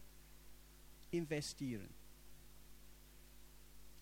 investieren. 1.10 1.88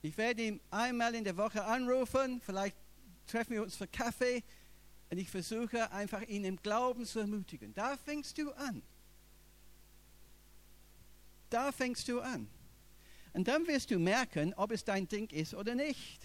Ich 0.03 0.17
werde 0.17 0.43
ihn 0.43 0.61
einmal 0.71 1.15
in 1.15 1.25
der 1.25 1.37
Woche 1.37 1.65
anrufen, 1.65 2.41
vielleicht 2.41 2.77
treffen 3.27 3.53
wir 3.53 3.63
uns 3.63 3.77
für 3.77 3.87
Kaffee 3.87 4.43
und 5.11 5.19
ich 5.19 5.29
versuche 5.29 5.91
einfach 5.93 6.23
ihn 6.23 6.45
im 6.45 6.57
Glauben 6.57 7.05
zu 7.05 7.21
ermutigen. 7.21 7.75
Da 7.75 7.97
fängst 7.97 8.39
du 8.39 8.51
an. 8.53 8.83
Da 11.51 11.73
fängst 11.73 12.09
du 12.09 12.21
an. 12.21 12.49
Und 13.33 13.47
dann 13.47 13.67
wirst 13.67 13.91
du 13.91 13.99
merken, 13.99 14.55
ob 14.55 14.73
es 14.73 14.85
dein 14.85 15.07
Ding 15.07 15.31
ist 15.31 15.55
oder 15.55 15.75
nicht. 15.75 16.21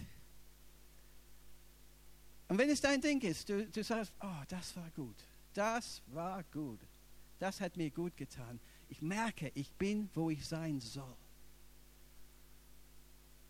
Und 2.48 2.58
wenn 2.58 2.70
es 2.70 2.80
dein 2.80 3.00
Ding 3.00 3.20
ist, 3.22 3.48
du, 3.48 3.66
du 3.66 3.82
sagst, 3.82 4.12
oh, 4.20 4.42
das 4.48 4.76
war 4.76 4.90
gut, 4.90 5.16
das 5.54 6.02
war 6.08 6.42
gut, 6.52 6.80
das 7.38 7.60
hat 7.60 7.76
mir 7.76 7.90
gut 7.90 8.16
getan. 8.16 8.60
Ich 8.88 9.02
merke, 9.02 9.50
ich 9.54 9.72
bin, 9.72 10.08
wo 10.14 10.30
ich 10.30 10.46
sein 10.46 10.80
soll. 10.80 11.16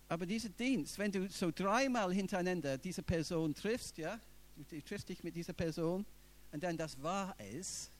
Aber 0.08 0.24
dieser 0.24 0.48
Dienst, 0.48 0.98
wenn 0.98 1.10
du 1.10 1.28
so 1.28 1.50
dreimal 1.50 2.12
hintereinander 2.12 2.78
diese 2.78 3.02
Person 3.02 3.54
triffst, 3.54 3.98
ja, 3.98 4.18
du, 4.56 4.80
triffst 4.80 5.08
dich 5.08 5.22
mit 5.24 5.34
dieser 5.34 5.52
Person 5.52 6.06
und 6.52 6.62
dann 6.62 6.76
das 6.76 7.00
war 7.02 7.34
es, 7.38 7.90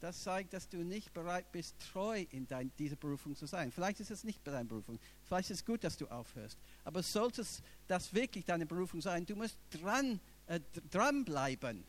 das 0.00 0.22
zeigt, 0.22 0.52
dass 0.52 0.68
du 0.68 0.78
nicht 0.78 1.12
bereit 1.14 1.50
bist, 1.52 1.74
treu 1.92 2.26
in 2.30 2.46
dein, 2.46 2.70
dieser 2.78 2.96
Berufung 2.96 3.34
zu 3.34 3.46
sein. 3.46 3.72
Vielleicht 3.72 4.00
ist 4.00 4.10
es 4.10 4.24
nicht 4.24 4.46
deine 4.46 4.66
Berufung. 4.66 4.98
Vielleicht 5.24 5.50
ist 5.50 5.60
es 5.60 5.64
gut, 5.64 5.82
dass 5.84 5.96
du 5.96 6.06
aufhörst. 6.08 6.58
Aber 6.84 7.02
sollte 7.02 7.44
das 7.88 8.12
wirklich 8.12 8.44
deine 8.44 8.66
Berufung 8.66 9.00
sein, 9.00 9.24
du 9.24 9.34
musst 9.36 9.58
dran, 9.70 10.20
äh, 10.46 10.60
dranbleiben. 10.90 11.84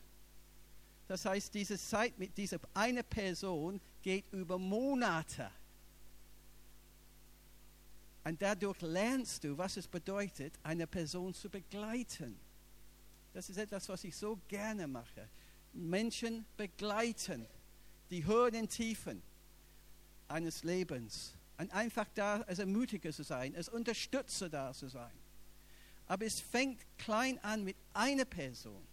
Das 1.06 1.24
heißt, 1.24 1.52
diese 1.54 1.78
Zeit 1.78 2.18
mit 2.18 2.36
dieser 2.36 2.58
eine 2.74 3.02
Person 3.02 3.80
geht 4.02 4.24
über 4.32 4.58
Monate. 4.58 5.50
Und 8.24 8.40
dadurch 8.40 8.80
lernst 8.82 9.44
du, 9.44 9.56
was 9.56 9.76
es 9.76 9.88
bedeutet, 9.88 10.54
eine 10.62 10.86
Person 10.86 11.32
zu 11.32 11.48
begleiten. 11.48 12.38
Das 13.32 13.48
ist 13.48 13.56
etwas, 13.56 13.88
was 13.88 14.04
ich 14.04 14.16
so 14.16 14.38
gerne 14.48 14.86
mache. 14.86 15.28
Menschen 15.72 16.44
begleiten 16.56 17.46
die 18.10 18.24
Höhen 18.24 18.56
und 18.56 18.68
Tiefen 18.68 19.22
eines 20.28 20.64
Lebens. 20.64 21.34
Und 21.58 21.72
einfach 21.72 22.06
da 22.14 22.42
als 22.42 22.60
Ermutiger 22.60 23.12
zu 23.12 23.24
sein, 23.24 23.56
als 23.56 23.68
Unterstützer 23.68 24.48
da 24.48 24.72
zu 24.72 24.88
sein. 24.88 25.10
Aber 26.06 26.24
es 26.24 26.40
fängt 26.40 26.80
klein 26.98 27.38
an 27.42 27.64
mit 27.64 27.76
einer 27.92 28.24
Person. 28.24 28.86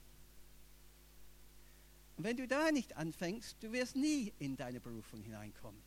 Und 2.17 2.23
wenn 2.23 2.37
du 2.37 2.47
da 2.47 2.71
nicht 2.71 2.95
anfängst, 2.97 3.57
du 3.61 3.71
wirst 3.71 3.95
nie 3.95 4.33
in 4.39 4.55
deine 4.55 4.79
Berufung 4.79 5.21
hineinkommen. 5.21 5.81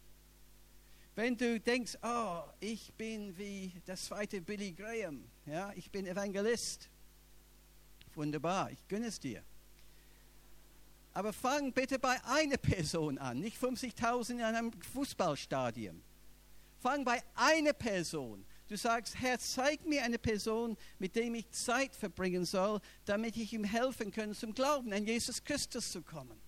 Wenn 1.14 1.36
du 1.36 1.58
denkst, 1.58 1.99
oh, 2.02 2.43
ich 2.60 2.93
bin 2.95 3.36
wie 3.36 3.73
das 3.86 4.04
zweite 4.04 4.41
Billy 4.41 4.73
Graham, 4.73 5.25
ja, 5.47 5.73
ich 5.75 5.91
bin 5.91 6.06
Evangelist. 6.06 6.88
Wunderbar, 8.14 8.71
ich 8.71 8.86
gönne 8.86 9.06
es 9.06 9.19
dir. 9.19 9.43
Aber 11.19 11.33
fang 11.33 11.73
bitte 11.73 11.99
bei 11.99 12.17
einer 12.26 12.59
Person 12.59 13.19
an, 13.19 13.41
nicht 13.41 13.61
50.000 13.61 14.35
in 14.35 14.41
einem 14.41 14.73
Fußballstadion. 14.73 16.00
Fang 16.78 17.04
bei 17.04 17.21
einer 17.35 17.73
Person. 17.73 18.47
Du 18.69 18.76
sagst, 18.76 19.19
Herr, 19.19 19.37
zeig 19.41 19.85
mir 19.85 20.04
eine 20.04 20.21
Person, 20.21 20.76
mit 21.00 21.17
der 21.17 21.25
ich 21.25 21.50
Zeit 21.50 21.97
verbringen 21.97 22.45
soll, 22.45 22.78
damit 23.04 23.37
ich 23.37 23.52
ihm 23.52 23.65
helfen 23.65 24.13
kann, 24.13 24.33
zum 24.33 24.54
Glauben 24.54 24.93
an 24.93 25.04
Jesus 25.04 25.43
Christus 25.43 25.91
zu 25.91 26.02
kommen. 26.02 26.41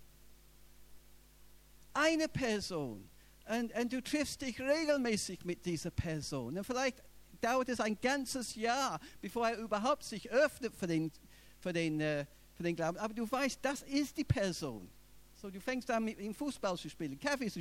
Eine 1.92 2.28
Person. 2.28 3.10
Und, 3.48 3.74
und 3.74 3.92
du 3.92 4.00
triffst 4.00 4.40
dich 4.40 4.60
regelmäßig 4.60 5.44
mit 5.44 5.66
dieser 5.66 5.90
Person. 5.90 6.56
Und 6.56 6.64
vielleicht 6.64 7.02
dauert 7.40 7.70
es 7.70 7.80
ein 7.80 8.00
ganzes 8.00 8.54
Jahr, 8.54 9.00
bevor 9.20 9.48
er 9.48 9.58
überhaupt 9.58 10.04
sich 10.04 10.30
öffnet 10.30 10.76
für 10.76 10.86
den, 10.86 11.10
für 11.58 11.72
den 11.72 12.00
äh, 12.00 12.24
für 12.60 12.64
den 12.64 12.76
Glauben. 12.76 12.98
Aber 12.98 13.14
du 13.14 13.30
weißt, 13.30 13.58
das 13.62 13.80
ist 13.84 14.18
die 14.18 14.24
Person. 14.24 14.86
So, 15.40 15.48
du 15.50 15.58
fängst 15.58 15.90
an, 15.90 16.04
mit 16.04 16.20
ihm 16.20 16.34
Fußball 16.34 16.76
zu 16.76 16.90
spielen, 16.90 17.18
Kaffee 17.18 17.50
zu 17.50 17.60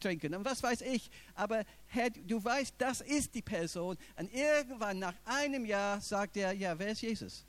trinken 0.00 0.34
und 0.34 0.42
was 0.42 0.62
weiß 0.62 0.80
ich. 0.80 1.10
Aber 1.34 1.64
Herr, 1.88 2.08
du 2.08 2.42
weißt, 2.42 2.74
das 2.78 3.02
ist 3.02 3.34
die 3.34 3.42
Person. 3.42 3.98
Und 4.16 4.32
irgendwann 4.32 5.00
nach 5.00 5.12
einem 5.26 5.66
Jahr 5.66 6.00
sagt 6.00 6.38
er, 6.38 6.52
ja, 6.52 6.78
wer 6.78 6.88
ist 6.88 7.02
Jesus? 7.02 7.44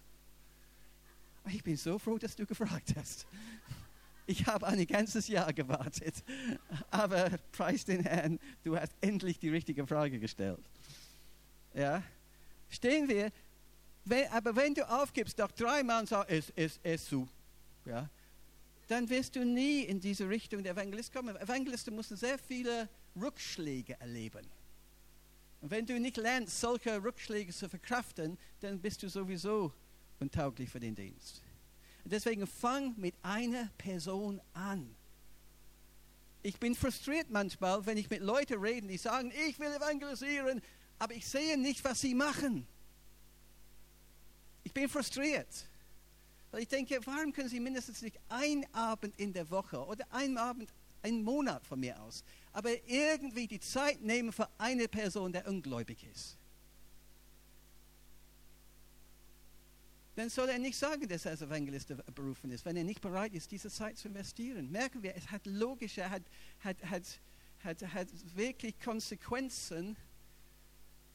Ich 1.47 1.63
bin 1.63 1.77
so 1.77 1.97
froh, 1.97 2.17
dass 2.17 2.35
du 2.35 2.45
gefragt 2.45 2.93
hast. 2.97 3.25
Ich 4.27 4.45
habe 4.45 4.67
ein 4.67 4.85
ganzes 4.85 5.29
Jahr 5.29 5.53
gewartet. 5.53 6.15
Aber 6.91 7.29
preis 7.53 7.85
den 7.85 8.01
Herrn, 8.01 8.39
du 8.65 8.77
hast 8.77 8.91
endlich 8.99 9.39
die 9.39 9.49
richtige 9.49 9.87
Frage 9.87 10.19
gestellt. 10.19 10.59
Ja? 11.73 12.03
Stehen 12.69 13.07
wir 13.07 13.31
wenn, 14.09 14.27
aber 14.31 14.55
wenn 14.55 14.73
du 14.73 14.87
aufgibst, 14.89 15.37
nach 15.37 15.51
drei 15.51 15.83
Mal 15.83 16.05
sagst, 16.07 16.29
es, 16.29 16.53
es, 16.55 16.79
es 16.83 17.09
so, 17.09 17.27
ja, 17.85 18.09
dann 18.87 19.07
wirst 19.09 19.35
du 19.35 19.45
nie 19.45 19.81
in 19.83 19.99
diese 19.99 20.27
Richtung 20.27 20.63
der 20.63 20.73
Evangelist 20.73 21.13
kommen. 21.13 21.35
Evangelisten 21.37 21.95
müssen 21.95 22.17
sehr 22.17 22.39
viele 22.39 22.89
Rückschläge 23.15 23.99
erleben. 23.99 24.45
Und 25.61 25.71
wenn 25.71 25.85
du 25.85 25.99
nicht 25.99 26.17
lernst, 26.17 26.59
solche 26.59 27.03
Rückschläge 27.03 27.53
zu 27.53 27.69
verkraften, 27.69 28.37
dann 28.61 28.79
bist 28.79 29.03
du 29.03 29.09
sowieso 29.09 29.73
untauglich 30.19 30.69
für 30.69 30.79
den 30.79 30.95
Dienst. 30.95 31.43
Und 32.03 32.13
deswegen 32.13 32.47
fang 32.47 32.95
mit 32.97 33.13
einer 33.21 33.69
Person 33.77 34.41
an. 34.53 34.95
Ich 36.41 36.57
bin 36.57 36.73
frustriert 36.73 37.29
manchmal, 37.29 37.85
wenn 37.85 37.97
ich 37.97 38.09
mit 38.09 38.21
Leuten 38.21 38.59
rede, 38.59 38.87
die 38.87 38.97
sagen, 38.97 39.31
ich 39.47 39.59
will 39.59 39.73
evangelisieren, 39.73 40.61
aber 40.97 41.13
ich 41.13 41.27
sehe 41.27 41.57
nicht, 41.57 41.83
was 41.83 42.01
sie 42.01 42.15
machen. 42.15 42.65
Ich 44.69 44.73
bin 44.73 44.87
frustriert. 44.87 45.67
Weil 46.51 46.61
ich 46.61 46.67
denke, 46.67 46.99
warum 47.03 47.33
können 47.33 47.49
Sie 47.49 47.59
mindestens 47.59 48.03
nicht 48.03 48.19
einen 48.29 48.71
Abend 48.71 49.19
in 49.19 49.33
der 49.33 49.49
Woche 49.49 49.83
oder 49.83 50.05
einen 50.11 50.37
Abend, 50.37 50.71
einen 51.01 51.23
Monat 51.23 51.65
von 51.65 51.79
mir 51.79 51.99
aus, 51.99 52.23
aber 52.53 52.69
irgendwie 52.87 53.47
die 53.47 53.59
Zeit 53.59 53.99
nehmen 54.01 54.31
für 54.31 54.47
eine 54.59 54.87
Person, 54.87 55.33
der 55.33 55.47
ungläubig 55.47 56.05
ist? 56.13 56.37
Dann 60.15 60.29
soll 60.29 60.49
er 60.49 60.59
nicht 60.59 60.77
sagen, 60.77 61.07
dass 61.07 61.25
er 61.25 61.31
als 61.31 61.41
Evangelist 61.41 61.91
berufen 62.13 62.51
ist, 62.51 62.63
wenn 62.63 62.77
er 62.77 62.83
nicht 62.83 63.01
bereit 63.01 63.33
ist, 63.33 63.49
diese 63.49 63.71
Zeit 63.71 63.97
zu 63.97 64.09
investieren. 64.09 64.69
Merken 64.69 65.01
wir, 65.01 65.15
es 65.15 65.31
hat 65.31 65.47
logische, 65.47 66.07
hat, 66.07 66.21
hat, 66.59 66.77
hat, 66.83 67.03
hat, 67.63 67.81
hat 67.91 68.07
wirklich 68.35 68.79
Konsequenzen, 68.79 69.97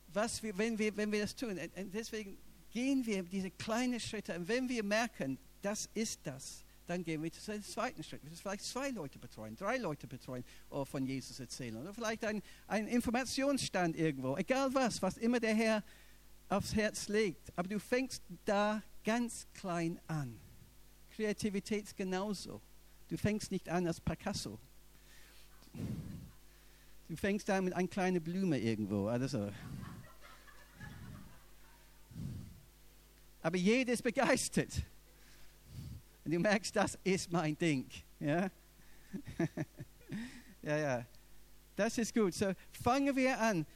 was 0.09 0.43
wir, 0.43 0.59
wenn, 0.59 0.77
wir, 0.77 0.97
wenn 0.97 1.13
wir 1.13 1.21
das 1.23 1.37
tun. 1.37 1.51
Und 1.51 1.95
deswegen 1.95 2.37
gehen 2.75 3.07
wir 3.07 3.23
diese 3.23 3.51
kleinen 3.53 4.01
Schritte. 4.01 4.37
Und 4.37 4.49
wenn 4.49 4.69
wir 4.69 4.83
merken, 4.83 5.39
das 5.63 5.89
ist 5.95 6.21
das, 6.25 6.65
dann 6.87 7.03
gehen 7.03 7.23
wir 7.23 7.33
zu 7.33 7.53
dem 7.53 7.63
zweiten 7.63 8.03
Schritt. 8.03 8.23
Wir 8.23 8.31
müssen 8.31 8.43
vielleicht 8.43 8.65
zwei 8.65 8.91
Leute 8.91 9.19
betreuen, 9.19 9.57
drei 9.57 9.79
Leute 9.79 10.07
betreuen 10.07 10.45
oder 10.69 10.85
von 10.85 11.07
Jesus 11.07 11.41
erzählen. 11.41 11.77
Oder 11.77 11.95
vielleicht 11.95 12.25
ein, 12.25 12.43
ein 12.67 12.89
Informationsstand 12.89 13.97
irgendwo. 13.97 14.37
Egal 14.37 14.75
was, 14.75 15.01
was 15.01 15.17
immer 15.17 15.41
der 15.41 15.55
Herr 15.55 15.85
aufs 16.49 16.75
Herz 16.75 17.09
legt. 17.09 17.57
Aber 17.57 17.69
du 17.69 17.79
fängst 17.79 18.23
da 18.45 18.83
ganz 19.05 19.47
klein 19.55 19.99
an. 20.09 20.39
Kreativität 21.15 21.97
genauso. 21.97 22.61
Du 23.09 23.17
fängst 23.17 23.53
nicht 23.53 23.69
an 23.69 23.87
als 23.87 24.01
Picasso. 24.01 24.59
Du 27.09 27.17
fängst 27.17 27.49
an 27.51 27.65
mit 27.65 27.73
einer 27.73 27.89
kleinen 27.89 28.23
Blume 28.23 28.59
irgendwo. 28.59 29.07
Also. 29.07 29.51
Aber 33.45 33.59
jeder 33.59 33.93
ist 33.93 34.03
begeistert. 34.03 34.73
Und 36.25 36.33
du 36.33 36.39
merkst, 36.39 36.75
das 36.75 36.99
ist 37.05 37.31
mein 37.31 37.57
Ding. 37.59 37.87
Ja, 38.19 38.51
ja, 40.63 40.77
ja. 40.79 41.07
Das 41.77 41.99
ist 41.99 42.15
gut. 42.15 42.33
So 42.33 42.53
fangen 42.73 43.15
wir 43.15 43.39
an. 43.39 43.67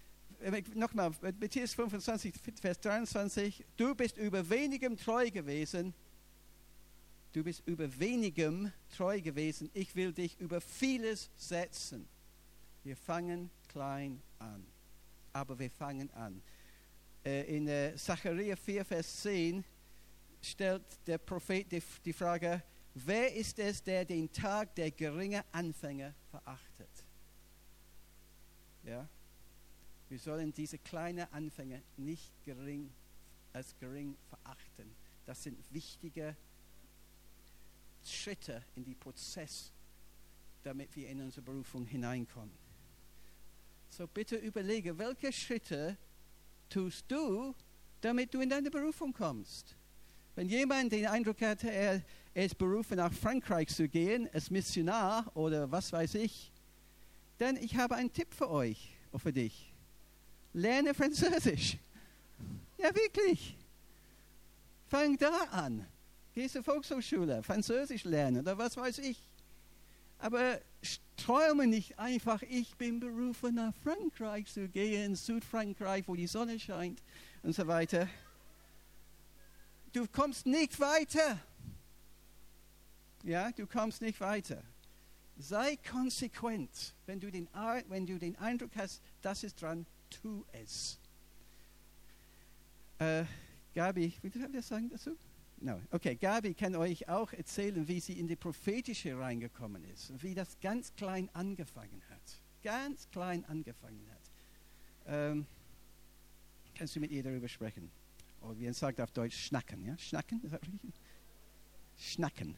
Nochmal, 0.74 1.12
Matthäus 1.38 1.74
25, 1.74 2.34
Vers 2.58 2.80
23. 2.80 3.62
Du 3.76 3.94
bist 3.94 4.16
über 4.16 4.48
wenigem 4.48 4.96
treu 4.96 5.30
gewesen. 5.30 5.92
du 7.32 7.44
bist 7.44 7.62
über 7.66 7.86
wenigem 8.00 8.72
treu 8.96 9.20
gewesen, 9.20 9.68
ich 9.74 9.94
will 9.94 10.14
dich 10.14 10.40
über 10.40 10.62
vieles 10.62 11.30
setzen. 11.36 12.08
Wir 12.84 12.96
fangen 12.96 13.50
klein 13.68 14.22
an, 14.38 14.64
aber 15.34 15.58
wir 15.58 15.70
fangen 15.70 16.10
an. 16.14 16.40
Äh, 17.24 17.56
in 17.56 17.68
äh, 17.68 17.96
Zachariah 17.96 18.56
4, 18.56 18.84
Vers 18.84 19.22
10 19.22 19.64
stellt 20.40 20.84
der 21.06 21.18
Prophet 21.18 21.70
die, 21.70 21.82
die 22.04 22.12
Frage, 22.12 22.62
wer 22.94 23.34
ist 23.34 23.58
es, 23.58 23.82
der 23.82 24.04
den 24.04 24.30
Tag 24.32 24.74
der 24.74 24.90
geringen 24.90 25.42
Anfänger 25.52 26.14
verachtet? 26.30 26.90
Ja? 28.84 29.08
Wir 30.08 30.18
sollen 30.18 30.52
diese 30.52 30.78
kleinen 30.78 31.26
Anfänge 31.32 31.82
nicht 31.96 32.32
gering, 32.44 32.90
als 33.52 33.76
gering 33.78 34.16
verachten. 34.28 34.94
Das 35.26 35.42
sind 35.42 35.58
wichtige 35.70 36.34
Schritte 38.04 38.64
in 38.74 38.84
den 38.84 38.98
Prozess, 38.98 39.70
damit 40.62 40.94
wir 40.96 41.08
in 41.10 41.20
unsere 41.20 41.42
Berufung 41.42 41.84
hineinkommen. 41.84 42.56
So 43.90 44.06
bitte 44.06 44.36
überlege, 44.36 44.96
welche 44.96 45.32
Schritte 45.32 45.98
tust 46.68 47.04
du, 47.08 47.54
damit 48.00 48.32
du 48.32 48.40
in 48.40 48.48
deine 48.48 48.70
Berufung 48.70 49.12
kommst? 49.12 49.76
Wenn 50.34 50.48
jemand 50.48 50.92
den 50.92 51.06
Eindruck 51.06 51.40
hat, 51.42 51.64
er, 51.64 52.02
ist 52.34 52.56
berufen, 52.56 52.96
nach 52.96 53.12
Frankreich 53.12 53.68
zu 53.68 53.88
gehen, 53.88 54.28
als 54.32 54.50
Missionar 54.50 55.30
oder 55.36 55.70
was 55.70 55.92
weiß 55.92 56.14
ich, 56.14 56.52
dann 57.38 57.56
ich 57.56 57.76
habe 57.76 57.96
einen 57.96 58.12
Tipp 58.12 58.32
für 58.32 58.48
euch 58.48 58.92
für 59.16 59.32
dich. 59.32 59.72
Lerne 60.52 60.94
Französisch. 60.94 61.78
Ja, 62.80 62.94
wirklich. 62.94 63.56
Fang 64.86 65.18
da 65.18 65.36
an. 65.50 65.84
Geh 66.32 66.46
zur 66.46 66.62
Volkshochschule, 66.62 67.42
Französisch 67.42 68.04
lernen 68.04 68.42
oder 68.42 68.56
was 68.56 68.76
weiß 68.76 68.98
ich. 68.98 69.27
Aber 70.18 70.60
träume 71.16 71.66
nicht 71.66 71.98
einfach, 71.98 72.42
ich 72.42 72.74
bin 72.76 73.00
berufen, 73.00 73.56
nach 73.56 73.74
Frankreich 73.82 74.46
zu 74.46 74.68
gehen, 74.68 75.14
Südfrankreich, 75.14 76.06
wo 76.06 76.14
die 76.14 76.26
Sonne 76.26 76.58
scheint 76.58 77.02
und 77.42 77.54
so 77.54 77.66
weiter. 77.66 78.08
Du 79.92 80.06
kommst 80.06 80.46
nicht 80.46 80.78
weiter. 80.80 81.38
Ja, 83.24 83.50
du 83.52 83.66
kommst 83.66 84.00
nicht 84.00 84.20
weiter. 84.20 84.62
Sei 85.38 85.76
konsequent. 85.76 86.94
Wenn 87.06 87.20
du 87.20 87.30
den, 87.30 87.48
wenn 87.88 88.06
du 88.06 88.18
den 88.18 88.36
Eindruck 88.36 88.70
hast, 88.76 89.02
das 89.22 89.44
ist 89.44 89.60
dran, 89.60 89.86
tu 90.10 90.44
es. 90.52 90.98
Äh, 92.98 93.24
Gabi, 93.74 94.12
willst 94.22 94.36
du 94.36 94.44
etwas 94.44 94.68
sagen 94.68 94.88
dazu? 94.88 95.16
No. 95.60 95.80
Okay, 95.90 96.14
Gabi 96.14 96.54
kann 96.54 96.76
euch 96.76 97.08
auch 97.08 97.32
erzählen, 97.32 97.88
wie 97.88 97.98
sie 97.98 98.18
in 98.18 98.28
die 98.28 98.36
prophetische 98.36 99.18
reingekommen 99.18 99.82
ist 99.84 100.10
und 100.10 100.22
wie 100.22 100.34
das 100.34 100.58
ganz 100.60 100.94
klein 100.94 101.28
angefangen 101.32 102.00
hat. 102.10 102.20
Ganz 102.62 103.08
klein 103.10 103.44
angefangen 103.46 104.06
hat. 104.10 104.30
Ähm, 105.06 105.46
kannst 106.76 106.94
du 106.94 107.00
mit 107.00 107.10
ihr 107.10 107.24
darüber 107.24 107.48
sprechen? 107.48 107.90
Oder 108.40 108.58
wie 108.58 108.64
man 108.66 108.74
sagt 108.74 109.00
auf 109.00 109.10
Deutsch, 109.10 109.36
schnacken. 109.46 109.84
Ja? 109.84 109.98
Schnacken, 109.98 110.42
ist 110.44 110.52
das 110.52 110.62
richtig? 110.62 110.94
Schnacken. 111.96 112.56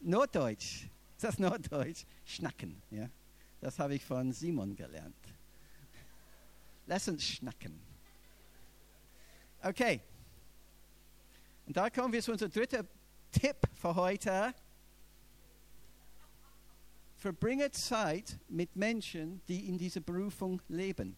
Norddeutsch. 0.00 0.84
Ist 1.16 1.24
das 1.24 1.38
Norddeutsch? 1.40 2.04
Schnacken. 2.24 2.80
Ja? 2.90 3.08
Das 3.60 3.80
habe 3.80 3.96
ich 3.96 4.04
von 4.04 4.32
Simon 4.32 4.76
gelernt. 4.76 5.16
Lass 6.86 7.08
uns 7.08 7.24
schnacken. 7.24 7.80
Okay. 9.62 10.00
Und 11.66 11.76
da 11.76 11.88
kommen 11.88 12.12
wir 12.12 12.22
zu 12.22 12.32
unserem 12.32 12.52
dritten 12.52 12.86
Tipp 13.30 13.56
für 13.74 13.94
heute. 13.94 14.54
Verbringe 17.16 17.70
Zeit 17.70 18.38
mit 18.48 18.76
Menschen, 18.76 19.40
die 19.48 19.68
in 19.68 19.78
dieser 19.78 20.00
Berufung 20.00 20.60
leben. 20.68 21.16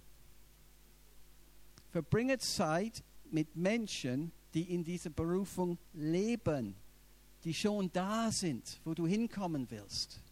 Verbringe 1.90 2.38
Zeit 2.38 3.02
mit 3.30 3.56
Menschen, 3.56 4.30
die 4.54 4.72
in 4.72 4.84
dieser 4.84 5.10
Berufung 5.10 5.78
leben, 5.92 6.76
die 7.42 7.52
schon 7.52 7.90
da 7.92 8.30
sind, 8.30 8.80
wo 8.84 8.94
du 8.94 9.06
hinkommen 9.06 9.66
willst. 9.70 10.22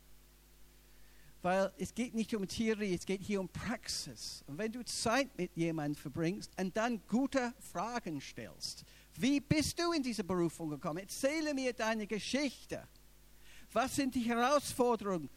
Weil 1.43 1.73
es 1.77 1.95
geht 1.95 2.15
nicht 2.15 2.35
um 2.35 2.49
Theorie, 2.49 2.95
es 2.95 3.05
geht 3.05 3.21
hier 3.21 3.41
um 3.41 3.49
Praxis. 3.49 4.43
Und 4.47 4.57
wenn 4.57 4.73
du 4.73 4.85
Zeit 4.85 5.37
mit 5.37 5.55
jemandem 5.57 6.01
verbringst 6.01 6.53
und 6.59 6.75
dann 6.77 7.03
gute 7.07 7.53
Fragen 7.59 8.21
stellst, 8.21 8.85
wie 9.17 9.41
bist 9.41 9.79
du 9.79 9.93
in 9.93 10.03
diese 10.03 10.25
Berufung 10.25 10.71
gekommen? 10.71 10.99
Erzähle 10.99 11.55
mir 11.55 11.73
deine 11.73 12.07
Geschichte. 12.07 12.87
Was 13.73 13.97
sind 13.97 14.15
die 14.15 14.23
Herausforderungen, 14.23 15.29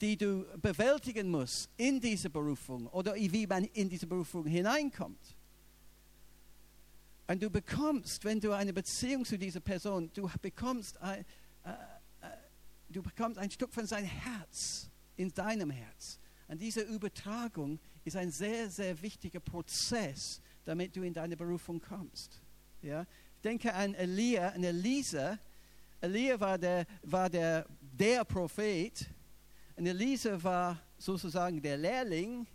die 0.00 0.16
du 0.16 0.44
bewältigen 0.60 1.30
musst 1.30 1.70
in 1.76 2.00
diese 2.00 2.28
Berufung 2.28 2.86
oder 2.88 3.14
wie 3.14 3.46
man 3.46 3.64
in 3.64 3.88
diese 3.88 4.06
Berufung 4.06 4.46
hineinkommt? 4.46 5.36
Und 7.28 7.42
du 7.42 7.48
bekommst, 7.48 8.24
wenn 8.24 8.40
du 8.40 8.52
eine 8.52 8.72
Beziehung 8.72 9.24
zu 9.24 9.38
dieser 9.38 9.60
Person, 9.60 10.10
du 10.12 10.28
bekommst 10.40 10.98
ein, 10.98 11.24
äh, 11.64 11.70
äh, 11.70 11.74
du 12.90 13.02
bekommst 13.02 13.38
ein 13.38 13.50
Stück 13.50 13.72
von 13.72 13.86
seinem 13.86 14.08
Herz 14.08 14.90
in 15.16 15.32
deinem 15.32 15.70
Herz. 15.70 16.18
Und 16.48 16.60
diese 16.60 16.82
Übertragung 16.82 17.78
ist 18.04 18.16
ein 18.16 18.30
sehr, 18.30 18.68
sehr 18.68 19.00
wichtiger 19.00 19.40
Prozess, 19.40 20.40
damit 20.64 20.94
du 20.96 21.02
in 21.02 21.14
deine 21.14 21.36
Berufung 21.36 21.80
kommst. 21.80 22.42
Ja? 22.82 23.06
Denke 23.42 23.72
an 23.74 23.94
Elia 23.94 24.54
und 24.54 24.64
Elisa. 24.64 25.38
Elia 26.00 26.38
war 26.38 26.58
der, 26.58 26.86
war 27.02 27.28
der, 27.28 27.66
der 27.80 28.24
Prophet 28.24 29.06
und 29.76 29.86
Elisa 29.86 30.42
war 30.42 30.80
sozusagen 30.98 31.60
der 31.60 31.76
Lehrling, 31.76 32.46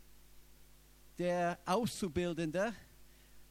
der 1.17 1.57
Auszubildende. 1.65 2.73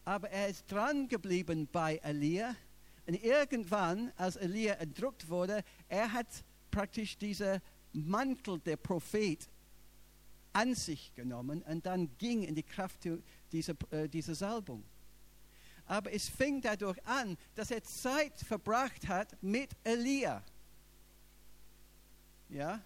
Aber 0.04 0.30
er 0.30 0.48
ist 0.48 0.70
dran 0.70 1.08
geblieben 1.08 1.68
bei 1.70 1.96
Elia. 1.96 2.54
Und 3.06 3.22
irgendwann, 3.22 4.12
als 4.16 4.36
Elia 4.36 4.74
erdrückt 4.74 5.28
wurde, 5.28 5.62
er 5.88 6.12
hat 6.12 6.28
praktisch 6.70 7.18
diesen 7.18 7.60
Mantel 7.92 8.58
der 8.60 8.76
Prophet 8.76 9.48
an 10.52 10.74
sich 10.74 11.14
genommen 11.14 11.62
und 11.62 11.84
dann 11.84 12.16
ging 12.18 12.42
in 12.42 12.54
die 12.54 12.62
Kraft 12.62 13.06
dieser, 13.52 13.74
äh, 13.90 14.08
dieser 14.08 14.34
Salbung 14.34 14.82
aber 15.86 16.12
es 16.12 16.28
fing 16.28 16.60
dadurch 16.60 17.04
an, 17.06 17.36
dass 17.54 17.70
er 17.70 17.82
Zeit 17.82 18.38
verbracht 18.40 19.08
hat 19.08 19.40
mit 19.42 19.70
Elia. 19.84 20.42
Ja? 22.48 22.82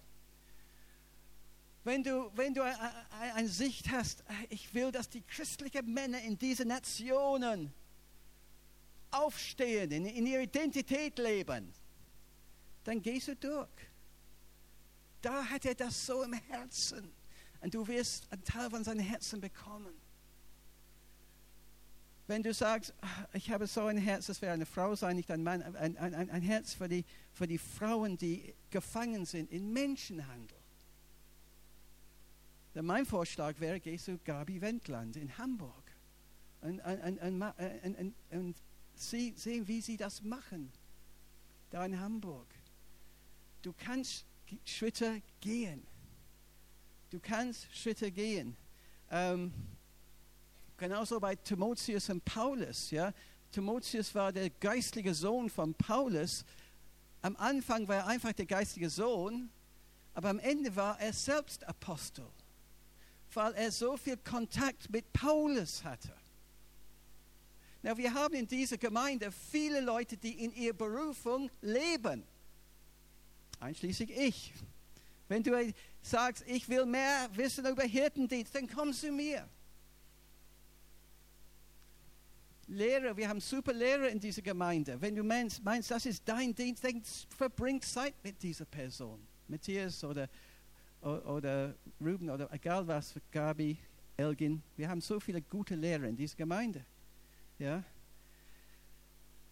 Wenn 1.83 2.03
du, 2.03 2.31
wenn 2.35 2.53
du 2.53 2.63
eine 2.63 3.47
Sicht 3.47 3.89
hast, 3.89 4.23
ich 4.49 4.73
will, 4.73 4.91
dass 4.91 5.09
die 5.09 5.21
christlichen 5.21 5.91
Männer 5.91 6.21
in 6.21 6.37
diesen 6.37 6.67
Nationen 6.67 7.73
aufstehen, 9.09 9.91
in, 9.91 10.05
in 10.05 10.27
ihrer 10.27 10.43
Identität 10.43 11.17
leben, 11.17 11.73
dann 12.83 13.01
gehst 13.01 13.29
du 13.29 13.35
durch. 13.35 13.69
Da 15.21 15.43
hat 15.45 15.65
er 15.65 15.75
das 15.75 16.05
so 16.05 16.23
im 16.23 16.33
Herzen. 16.33 17.11
Und 17.61 17.73
du 17.73 17.87
wirst 17.87 18.31
einen 18.31 18.43
Teil 18.43 18.69
von 18.69 18.83
seinem 18.83 19.05
Herzen 19.05 19.39
bekommen. 19.39 19.93
Wenn 22.31 22.43
du 22.43 22.53
sagst, 22.53 22.93
ah, 23.01 23.25
ich 23.33 23.51
habe 23.51 23.67
so 23.67 23.87
ein 23.87 23.97
Herz, 23.97 24.27
das 24.27 24.41
wäre 24.41 24.53
eine 24.53 24.65
Frau 24.65 24.95
sein, 24.95 25.17
nicht 25.17 25.29
ein 25.31 25.43
Mann, 25.43 25.61
ein, 25.75 25.97
ein, 25.97 26.29
ein 26.29 26.41
Herz 26.41 26.73
für 26.73 26.87
die, 26.87 27.03
für 27.33 27.45
die 27.45 27.57
Frauen, 27.57 28.17
die 28.17 28.55
gefangen 28.69 29.25
sind 29.25 29.51
in 29.51 29.73
Menschenhandel. 29.73 30.57
Dann 32.73 32.85
mein 32.85 33.05
Vorschlag 33.05 33.59
wäre, 33.59 33.81
geh 33.81 33.97
zu 33.97 34.17
Gabi 34.19 34.61
Wendland 34.61 35.17
in 35.17 35.37
Hamburg 35.37 35.83
und, 36.61 36.79
und, 36.79 37.19
und, 37.19 38.13
und 38.29 38.55
sie, 38.95 39.33
sehen, 39.35 39.67
wie 39.67 39.81
sie 39.81 39.97
das 39.97 40.23
machen, 40.23 40.71
da 41.69 41.85
in 41.85 41.99
Hamburg. 41.99 42.47
Du 43.61 43.73
kannst 43.73 44.25
Schritte 44.63 45.21
gehen. 45.41 45.85
Du 47.09 47.19
kannst 47.19 47.67
Schritte 47.75 48.09
gehen. 48.09 48.55
Ähm, 49.09 49.51
Genauso 50.81 51.19
bei 51.19 51.35
Timotheus 51.35 52.09
und 52.09 52.25
Paulus. 52.25 52.89
Ja? 52.89 53.13
Timotheus 53.51 54.15
war 54.15 54.31
der 54.31 54.49
geistliche 54.49 55.13
Sohn 55.13 55.47
von 55.47 55.75
Paulus. 55.75 56.43
Am 57.21 57.35
Anfang 57.35 57.87
war 57.87 57.97
er 57.97 58.07
einfach 58.07 58.33
der 58.33 58.47
geistliche 58.47 58.89
Sohn, 58.89 59.51
aber 60.15 60.29
am 60.29 60.39
Ende 60.39 60.75
war 60.75 60.99
er 60.99 61.13
selbst 61.13 61.63
Apostel, 61.65 62.25
weil 63.31 63.53
er 63.53 63.71
so 63.71 63.95
viel 63.95 64.17
Kontakt 64.17 64.89
mit 64.89 65.13
Paulus 65.13 65.83
hatte. 65.83 66.15
Na, 67.83 67.95
wir 67.95 68.11
haben 68.11 68.33
in 68.33 68.47
dieser 68.47 68.79
Gemeinde 68.79 69.31
viele 69.31 69.81
Leute, 69.81 70.17
die 70.17 70.43
in 70.43 70.51
ihrer 70.51 70.73
Berufung 70.73 71.51
leben, 71.61 72.23
einschließlich 73.59 74.09
ich. 74.09 74.51
Wenn 75.27 75.43
du 75.43 75.73
sagst, 76.01 76.43
ich 76.47 76.67
will 76.67 76.87
mehr 76.87 77.29
wissen 77.33 77.67
über 77.67 77.83
Hirtendienst, 77.83 78.55
dann 78.55 78.67
komm 78.67 78.91
zu 78.93 79.11
mir. 79.11 79.47
Lehrer, 82.71 83.17
wir 83.17 83.27
haben 83.27 83.41
super 83.41 83.73
Lehrer 83.73 84.07
in 84.07 84.19
dieser 84.19 84.41
Gemeinde. 84.41 84.99
Wenn 85.01 85.13
du 85.13 85.23
meinst, 85.23 85.61
meinst 85.61 85.91
das 85.91 86.05
ist 86.05 86.23
dein 86.25 86.55
Dienst, 86.55 86.83
dann 86.85 87.01
verbring 87.35 87.81
Zeit 87.81 88.15
mit 88.23 88.41
dieser 88.41 88.63
Person. 88.63 89.19
Matthias 89.49 90.01
oder, 90.05 90.29
oder 91.01 91.75
Ruben 91.99 92.29
oder 92.29 92.51
egal 92.53 92.87
was, 92.87 93.13
Gabi, 93.29 93.77
Elgin. 94.15 94.63
Wir 94.77 94.87
haben 94.87 95.01
so 95.01 95.19
viele 95.19 95.41
gute 95.41 95.75
Lehrer 95.75 96.05
in 96.05 96.15
dieser 96.15 96.37
Gemeinde. 96.37 96.85
Ja? 97.59 97.83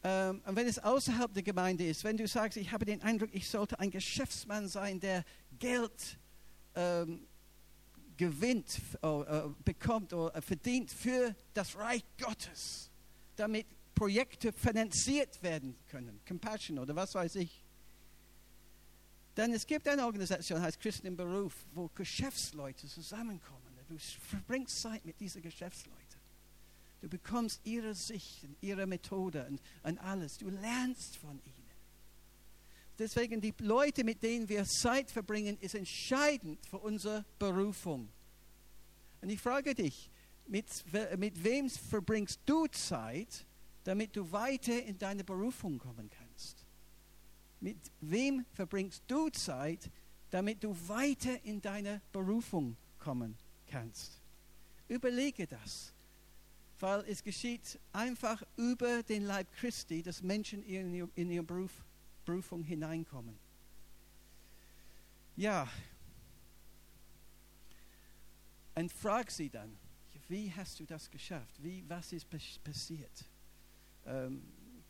Ähm, 0.01 0.41
und 0.45 0.55
wenn 0.55 0.67
es 0.67 0.79
außerhalb 0.79 1.33
der 1.33 1.43
Gemeinde 1.43 1.85
ist, 1.85 2.05
wenn 2.05 2.15
du 2.15 2.25
sagst, 2.25 2.57
ich 2.57 2.71
habe 2.71 2.85
den 2.85 3.01
Eindruck, 3.01 3.31
ich 3.33 3.49
sollte 3.49 3.77
ein 3.81 3.91
Geschäftsmann 3.91 4.69
sein, 4.69 4.97
der 5.01 5.25
Geld 5.59 6.17
ähm, 6.73 7.27
gewinnt, 8.15 8.79
äh, 9.01 9.41
bekommt 9.65 10.13
oder 10.13 10.41
verdient 10.41 10.89
für 10.89 11.35
das 11.53 11.75
Reich 11.75 12.05
Gottes 12.17 12.88
damit 13.39 13.67
Projekte 13.95 14.51
finanziert 14.51 15.41
werden 15.41 15.75
können, 15.87 16.19
Compassion 16.27 16.79
oder 16.79 16.95
was 16.95 17.15
weiß 17.15 17.35
ich. 17.35 17.63
Denn 19.35 19.53
es 19.53 19.65
gibt 19.65 19.87
eine 19.87 20.05
Organisation, 20.05 20.61
heißt 20.61 20.79
Christen 20.79 21.07
im 21.07 21.15
Beruf, 21.15 21.53
wo 21.73 21.89
Geschäftsleute 21.95 22.87
zusammenkommen. 22.87 23.59
Du 23.87 23.97
verbringst 23.97 24.81
Zeit 24.81 25.03
mit 25.05 25.19
diesen 25.19 25.41
Geschäftsleuten. 25.41 26.19
Du 27.01 27.07
bekommst 27.07 27.61
ihre 27.63 27.95
Sicht, 27.95 28.45
ihre 28.61 28.85
Methode 28.85 29.47
und, 29.47 29.61
und 29.83 29.97
alles. 29.99 30.37
Du 30.37 30.49
lernst 30.49 31.17
von 31.17 31.41
ihnen. 31.45 31.69
Deswegen 32.99 33.39
die 33.39 33.53
Leute, 33.59 34.03
mit 34.03 34.21
denen 34.21 34.49
wir 34.49 34.65
Zeit 34.65 35.09
verbringen, 35.09 35.57
ist 35.61 35.73
entscheidend 35.73 36.63
für 36.65 36.77
unsere 36.77 37.25
Berufung. 37.39 38.09
Und 39.21 39.29
ich 39.29 39.39
frage 39.39 39.73
dich, 39.73 40.11
mit, 40.49 40.83
mit 41.17 41.43
wem 41.43 41.69
verbringst 41.69 42.39
du 42.45 42.67
Zeit, 42.67 43.45
damit 43.83 44.15
du 44.15 44.29
weiter 44.31 44.83
in 44.83 44.97
deine 44.97 45.23
Berufung 45.23 45.77
kommen 45.77 46.09
kannst? 46.09 46.65
Mit 47.61 47.77
wem 48.01 48.45
verbringst 48.53 49.03
du 49.07 49.29
Zeit, 49.29 49.89
damit 50.31 50.63
du 50.63 50.75
weiter 50.87 51.43
in 51.43 51.61
deine 51.61 52.01
Berufung 52.11 52.75
kommen 52.97 53.37
kannst? 53.67 54.19
Überlege 54.87 55.45
das, 55.45 55.93
weil 56.79 57.01
es 57.07 57.23
geschieht 57.23 57.79
einfach 57.93 58.41
über 58.57 59.03
den 59.03 59.23
Leib 59.23 59.51
Christi, 59.53 60.01
dass 60.01 60.23
Menschen 60.23 60.63
in, 60.63 61.09
in 61.15 61.29
ihre 61.29 61.43
Beruf, 61.43 61.71
Berufung 62.25 62.63
hineinkommen. 62.63 63.37
Ja, 65.35 65.69
und 68.75 68.91
frag 68.91 69.29
sie 69.29 69.49
dann, 69.49 69.77
wie 70.29 70.53
hast 70.53 70.79
du 70.79 70.85
das 70.85 71.09
geschafft? 71.09 71.61
Wie, 71.61 71.83
was 71.87 72.13
ist 72.13 72.27
passiert? 72.63 73.25
Ähm, 74.05 74.43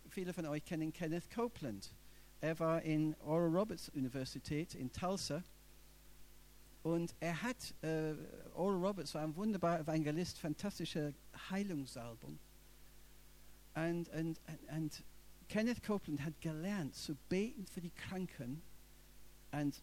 viele 0.10 0.34
von 0.34 0.46
euch 0.46 0.64
kennen 0.66 0.92
Kenneth 0.92 1.30
Copeland. 1.32 1.92
Er 2.42 2.60
war 2.60 2.82
in 2.82 3.16
Oral 3.22 3.50
Roberts 3.50 3.90
Universität 3.90 4.76
in 4.76 4.92
Tulsa 4.92 5.44
und 6.84 7.16
er 7.20 7.42
hat, 7.42 7.74
äh, 7.82 8.14
Oral 8.54 8.86
Roberts 8.86 9.14
war 9.14 9.24
ein 9.24 9.36
wunderbarer 9.36 9.80
Evangelist, 9.80 10.38
fantastische 10.38 11.14
Heilungssalbung. 11.50 12.38
Und, 13.76 14.10
und, 14.10 14.40
und 14.76 15.04
Kenneth 15.48 15.84
Copeland 15.84 16.24
hat 16.24 16.40
gelernt 16.42 16.96
zu 16.96 17.16
beten 17.30 17.66
für 17.66 17.82
die 17.82 17.92
Kranken 17.92 18.62
und 19.52 19.82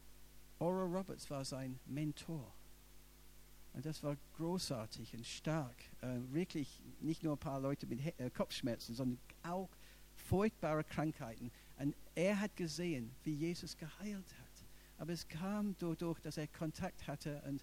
Oral 0.58 0.94
Roberts 0.94 1.30
war 1.30 1.44
sein 1.44 1.78
Mentor. 1.86 2.52
Und 3.76 3.84
das 3.84 4.02
war 4.02 4.16
großartig 4.38 5.14
und 5.14 5.26
stark. 5.26 5.76
Äh, 6.00 6.18
wirklich 6.32 6.82
nicht 7.00 7.22
nur 7.22 7.34
ein 7.34 7.38
paar 7.38 7.60
Leute 7.60 7.86
mit 7.86 8.00
He 8.00 8.14
äh, 8.16 8.30
Kopfschmerzen, 8.30 8.94
sondern 8.94 9.18
auch 9.42 9.68
furchtbare 10.14 10.82
Krankheiten. 10.82 11.52
Und 11.78 11.94
er 12.14 12.40
hat 12.40 12.56
gesehen, 12.56 13.14
wie 13.22 13.34
Jesus 13.34 13.76
geheilt 13.76 14.32
hat. 14.40 14.64
Aber 14.96 15.12
es 15.12 15.28
kam 15.28 15.76
dadurch, 15.78 16.18
dass 16.20 16.38
er 16.38 16.46
Kontakt 16.48 17.06
hatte 17.06 17.42
und 17.46 17.62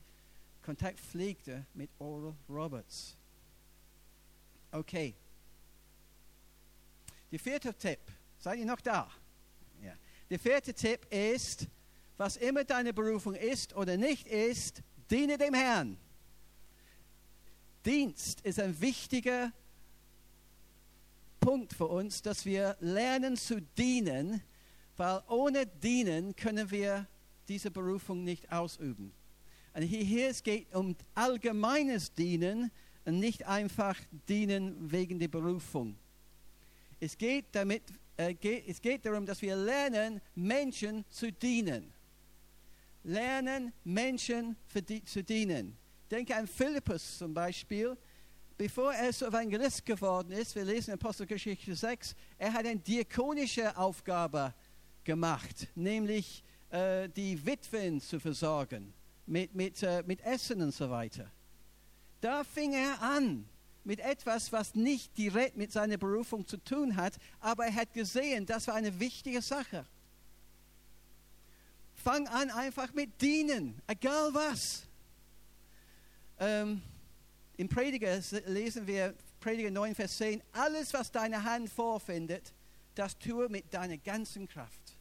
Kontakt 0.62 1.00
pflegte 1.00 1.66
mit 1.74 1.90
Oral 1.98 2.36
Roberts. 2.48 3.18
Okay. 4.72 5.16
Der 7.32 7.40
vierte 7.40 7.74
Tipp. 7.74 8.00
Seid 8.38 8.60
ihr 8.60 8.66
noch 8.68 8.82
da? 8.82 9.10
Ja. 9.82 9.96
Der 10.30 10.38
vierte 10.38 10.76
Tipp 10.76 11.08
ist, 11.12 11.68
was 12.18 12.38
immer 12.38 12.64
deine 12.64 12.94
Berufung 12.94 13.34
ist 13.34 13.76
oder 13.76 13.98
nicht 13.98 14.28
ist, 14.28 14.84
diene 15.10 15.38
dem 15.38 15.54
Herrn. 15.54 15.98
Dienst 17.86 18.42
ist 18.42 18.60
ein 18.60 18.80
wichtiger 18.80 19.52
Punkt 21.40 21.74
für 21.74 21.88
uns, 21.88 22.22
dass 22.22 22.46
wir 22.46 22.78
lernen 22.80 23.36
zu 23.36 23.62
dienen, 23.62 24.42
weil 24.96 25.22
ohne 25.28 25.66
Dienen 25.66 26.36
können 26.36 26.72
wir 26.72 27.08
diese 27.48 27.72
Berufung 27.72 28.24
nicht 28.24 28.52
ausüben. 28.52 29.12
Und 29.74 29.82
hier, 29.82 30.30
es 30.30 30.42
geht 30.44 30.74
um 30.74 30.96
allgemeines 31.14 32.14
Dienen 32.14 32.72
und 33.06 33.20
nicht 33.20 33.46
einfach 33.46 34.00
Dienen 34.30 34.92
wegen 34.92 35.20
der 35.20 35.28
Berufung. 35.28 35.98
Es 37.00 37.18
geht, 37.18 37.48
damit, 37.52 37.84
äh, 38.16 38.34
geht, 38.34 38.68
es 38.68 38.80
geht 38.80 39.06
darum, 39.06 39.26
dass 39.26 39.42
wir 39.42 39.56
lernen, 39.56 40.22
Menschen 40.36 41.04
zu 41.10 41.32
dienen. 41.32 41.93
Lernen, 43.04 43.74
Menschen 43.84 44.56
zu 45.06 45.24
dienen. 45.24 45.78
Denke 46.10 46.36
an 46.36 46.48
Philippus 46.48 47.18
zum 47.18 47.34
Beispiel. 47.34 47.98
Bevor 48.58 48.94
er 48.94 49.12
so 49.12 49.26
Evangelist 49.26 49.86
geworden 49.86 50.32
ist, 50.32 50.56
wir 50.56 50.64
lesen 50.64 50.92
in 50.92 51.00
Apostelgeschichte 51.00 51.76
6, 51.76 52.16
er 52.38 52.54
hat 52.54 52.66
eine 52.66 52.80
diakonische 52.80 53.76
Aufgabe 53.76 54.54
gemacht, 55.04 55.68
nämlich 55.76 56.44
äh, 56.70 57.10
die 57.10 57.44
Witwen 57.46 58.00
zu 58.00 58.20
versorgen, 58.20 58.94
mit, 59.26 59.56
mit, 59.56 59.82
äh, 59.82 60.04
mit 60.06 60.22
Essen 60.22 60.62
und 60.62 60.72
so 60.72 60.90
weiter. 60.90 61.32
Da 62.22 62.44
fing 62.44 62.74
er 62.74 63.02
an 63.02 63.50
mit 63.84 64.00
etwas, 64.00 64.52
was 64.52 64.76
nicht 64.76 65.18
direkt 65.18 65.58
mit 65.58 65.72
seiner 65.72 65.98
Berufung 65.98 66.48
zu 66.48 66.58
tun 66.58 66.96
hat, 66.96 67.18
aber 67.40 67.66
er 67.66 67.76
hat 67.76 67.94
gesehen, 67.94 68.46
das 68.46 68.68
war 68.68 68.76
eine 68.76 68.98
wichtige 69.00 69.42
Sache. 69.42 69.86
Fang 72.04 72.28
an 72.28 72.52
einfach 72.52 72.94
mit 72.94 73.22
dienen, 73.22 73.82
egal 73.88 74.34
was. 74.34 74.84
Ähm, 76.38 76.82
Im 77.56 77.70
Prediger 77.70 78.20
lesen 78.46 78.86
wir, 78.86 79.14
Prediger 79.40 79.72
9, 79.72 79.96
Vers 79.96 80.18
10, 80.18 80.44
alles, 80.52 80.94
was 80.94 81.10
deine 81.14 81.42
Hand 81.42 81.70
vorfindet, 81.70 82.54
das 82.96 83.18
tue 83.18 83.48
mit 83.48 83.74
deiner 83.74 83.98
ganzen 83.98 84.50
Kraft. 84.50 84.98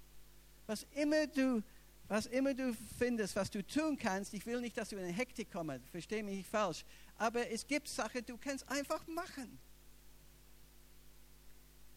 Was 0.68 0.86
immer 0.92 1.26
du, 1.26 1.64
was 2.06 2.26
immer 2.26 2.54
du 2.54 2.72
findest, 2.98 3.34
was 3.34 3.50
du 3.50 3.66
tun 3.66 3.98
kannst, 3.98 4.32
ich 4.32 4.46
will 4.46 4.60
nicht, 4.60 4.76
dass 4.76 4.90
du 4.90 4.96
in 4.96 5.02
eine 5.02 5.12
Hektik 5.12 5.50
kommst, 5.50 5.88
verstehe 5.88 6.22
mich 6.22 6.36
nicht 6.36 6.48
falsch, 6.48 6.84
aber 7.18 7.50
es 7.50 7.66
gibt 7.66 7.88
Sachen, 7.88 8.24
du 8.24 8.38
kannst 8.38 8.68
einfach 8.68 9.04
machen. 9.08 9.58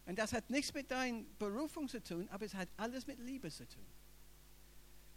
Und 0.08 0.18
das 0.18 0.34
hat 0.34 0.50
nichts 0.50 0.74
mit 0.74 0.90
deiner 0.90 1.24
Berufung 1.38 1.88
zu 1.88 2.02
tun, 2.02 2.28
aber 2.32 2.46
es 2.46 2.56
hat 2.56 2.70
alles 2.78 3.06
mit 3.06 3.20
Liebe 3.20 3.52
zu 3.52 3.68
tun. 3.68 3.86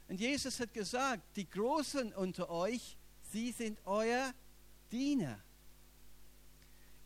Und 0.09 0.21
Jesus 0.21 0.59
hat 0.59 0.73
gesagt, 0.73 1.37
die 1.37 1.49
Großen 1.49 2.12
unter 2.14 2.49
euch 2.51 2.97
Sie 3.31 3.53
sind 3.53 3.79
euer 3.85 4.33
Diener. 4.90 5.38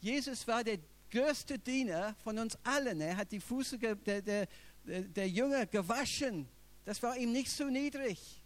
Jesus 0.00 0.46
war 0.46 0.62
der 0.62 0.78
größte 1.10 1.58
Diener 1.58 2.14
von 2.22 2.38
uns 2.38 2.56
allen. 2.64 3.00
Er 3.00 3.16
hat 3.16 3.32
die 3.32 3.40
Füße 3.40 3.78
der, 3.78 4.22
der, 4.22 4.48
der 4.84 5.28
Jünger 5.28 5.66
gewaschen. 5.66 6.48
Das 6.84 7.02
war 7.02 7.16
ihm 7.16 7.32
nicht 7.32 7.50
so 7.50 7.64
niedrig. 7.64 8.40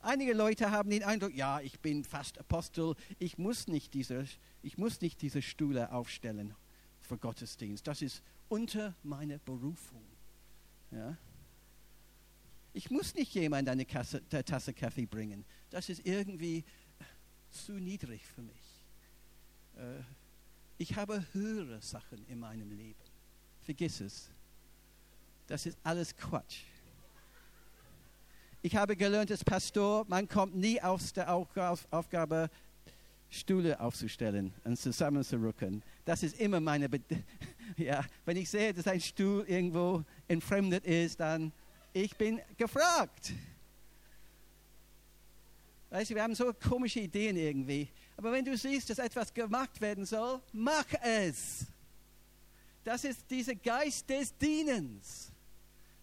Einige 0.00 0.32
Leute 0.32 0.70
haben 0.70 0.90
den 0.90 1.02
Eindruck, 1.02 1.34
ja, 1.34 1.60
ich 1.60 1.80
bin 1.80 2.04
fast 2.04 2.38
Apostel, 2.38 2.94
ich 3.18 3.36
muss 3.36 3.66
nicht 3.66 3.94
diese, 3.94 4.26
ich 4.62 4.78
muss 4.78 5.00
nicht 5.00 5.20
diese 5.22 5.42
Stühle 5.42 5.92
aufstellen 5.92 6.54
für 7.00 7.18
Gottesdienst. 7.18 7.86
Das 7.86 8.00
ist 8.00 8.22
unter 8.48 8.94
meiner 9.02 9.38
Berufung. 9.38 10.04
Ja? 10.92 11.16
Ich 12.72 12.90
muss 12.90 13.14
nicht 13.14 13.34
jemand 13.34 13.68
eine 13.68 13.84
Kasse, 13.84 14.22
Tasse 14.28 14.72
Kaffee 14.72 15.06
bringen. 15.06 15.44
Das 15.70 15.88
ist 15.88 16.06
irgendwie 16.06 16.64
zu 17.50 17.72
niedrig 17.72 18.22
für 18.26 18.42
mich. 18.42 18.84
Äh, 19.76 20.02
ich 20.78 20.94
habe 20.96 21.24
höhere 21.32 21.80
Sachen 21.80 22.24
in 22.28 22.38
meinem 22.38 22.70
Leben. 22.70 23.00
Vergiss 23.62 24.00
es. 24.00 24.30
Das 25.46 25.66
ist 25.66 25.78
alles 25.82 26.16
Quatsch. 26.16 26.60
Ich 28.60 28.76
habe 28.76 28.96
gelernt 28.96 29.30
als 29.30 29.44
Pastor, 29.44 30.04
man 30.08 30.28
kommt 30.28 30.54
nie 30.54 30.80
aus 30.80 31.12
der 31.12 31.32
Aufgabe, 31.32 32.50
Stühle 33.30 33.78
aufzustellen 33.78 34.52
und 34.64 34.78
zusammenzurücken. 34.78 35.82
Das 36.04 36.22
ist 36.22 36.40
immer 36.40 36.60
meine. 36.60 36.88
Be 36.88 37.00
ja, 37.76 38.04
wenn 38.24 38.36
ich 38.36 38.48
sehe, 38.48 38.72
dass 38.72 38.86
ein 38.86 39.00
Stuhl 39.00 39.44
irgendwo 39.46 40.02
entfremdet 40.26 40.84
ist, 40.84 41.20
dann 41.20 41.52
ich 42.04 42.16
bin 42.16 42.40
gefragt. 42.56 43.32
Weißt 45.90 46.10
du, 46.10 46.14
wir 46.14 46.22
haben 46.22 46.34
so 46.34 46.52
komische 46.52 47.00
Ideen 47.00 47.36
irgendwie. 47.36 47.88
Aber 48.16 48.32
wenn 48.32 48.44
du 48.44 48.56
siehst, 48.56 48.90
dass 48.90 48.98
etwas 48.98 49.32
gemacht 49.32 49.80
werden 49.80 50.04
soll, 50.04 50.40
mach 50.52 50.86
es. 51.02 51.66
Das 52.84 53.04
ist 53.04 53.30
dieser 53.30 53.54
Geist 53.54 54.08
des 54.08 54.36
Dienens. 54.36 55.32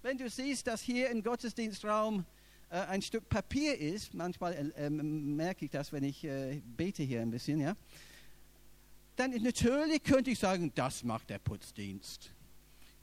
Wenn 0.01 0.17
du 0.17 0.29
siehst, 0.29 0.67
dass 0.67 0.81
hier 0.81 1.09
im 1.09 1.23
Gottesdienstraum 1.23 2.25
äh, 2.69 2.75
ein 2.75 3.01
Stück 3.01 3.27
Papier 3.29 3.77
ist, 3.77 4.13
manchmal 4.13 4.71
äh, 4.75 4.89
merke 4.89 5.65
ich 5.65 5.71
das, 5.71 5.91
wenn 5.91 6.03
ich 6.03 6.23
äh, 6.23 6.61
bete 6.63 7.03
hier 7.03 7.21
ein 7.21 7.31
bisschen, 7.31 7.59
ja, 7.59 7.75
dann 9.15 9.31
natürlich 9.41 10.03
könnte 10.03 10.31
ich 10.31 10.39
sagen, 10.39 10.71
das 10.75 11.03
macht 11.03 11.29
der 11.29 11.39
Putzdienst. 11.39 12.34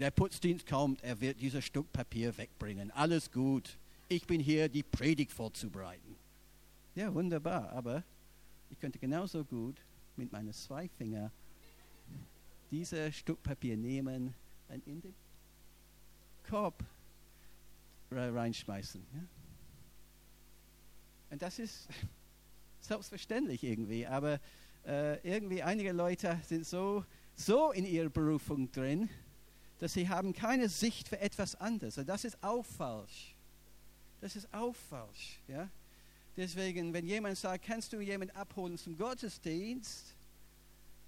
Der 0.02 0.10
Putzdienst 0.10 0.66
kommt, 0.66 1.00
er 1.04 1.20
wird 1.20 1.40
dieses 1.40 1.64
Stück 1.64 1.92
Papier 1.92 2.36
wegbringen. 2.36 2.90
Alles 2.90 3.30
gut. 3.30 3.78
Ich 4.08 4.26
bin 4.26 4.40
hier, 4.40 4.68
die 4.68 4.82
Predigt 4.82 5.30
vorzubereiten. 5.30 6.16
Ja, 6.96 7.14
wunderbar, 7.14 7.70
aber 7.70 8.02
ich 8.68 8.80
könnte 8.80 8.98
genauso 8.98 9.44
gut 9.44 9.76
mit 10.16 10.32
meinen 10.32 10.52
zwei 10.52 10.88
Fingern 10.88 11.30
dieses 12.72 13.14
Stück 13.14 13.40
Papier 13.44 13.76
nehmen 13.76 14.34
und 14.70 14.84
in 14.88 15.00
den 15.02 15.14
Korb 16.50 16.82
reinschmeißen. 18.10 19.06
Ja? 19.14 19.20
Und 21.30 21.42
das 21.42 21.60
ist 21.60 21.88
selbstverständlich 22.80 23.62
irgendwie, 23.62 24.04
aber 24.04 24.40
äh, 24.84 25.20
irgendwie 25.22 25.62
einige 25.62 25.92
Leute 25.92 26.40
sind 26.44 26.66
so, 26.66 27.04
so 27.36 27.70
in 27.70 27.86
ihrer 27.86 28.10
Berufung 28.10 28.72
drin, 28.72 29.08
dass 29.78 29.94
sie 29.94 30.08
haben 30.08 30.32
keine 30.32 30.68
Sicht 30.68 31.08
für 31.08 31.18
etwas 31.20 31.54
anderes. 31.56 31.98
Und 31.98 32.08
das 32.08 32.24
ist 32.24 32.42
auch 32.42 32.64
falsch. 32.64 33.34
Das 34.20 34.36
ist 34.36 34.52
auch 34.52 34.74
falsch. 34.74 35.40
Ja? 35.48 35.68
Deswegen, 36.36 36.92
wenn 36.92 37.06
jemand 37.06 37.36
sagt, 37.36 37.64
kannst 37.64 37.92
du 37.92 38.00
jemanden 38.00 38.34
abholen 38.36 38.78
zum 38.78 38.96
Gottesdienst? 38.96 40.14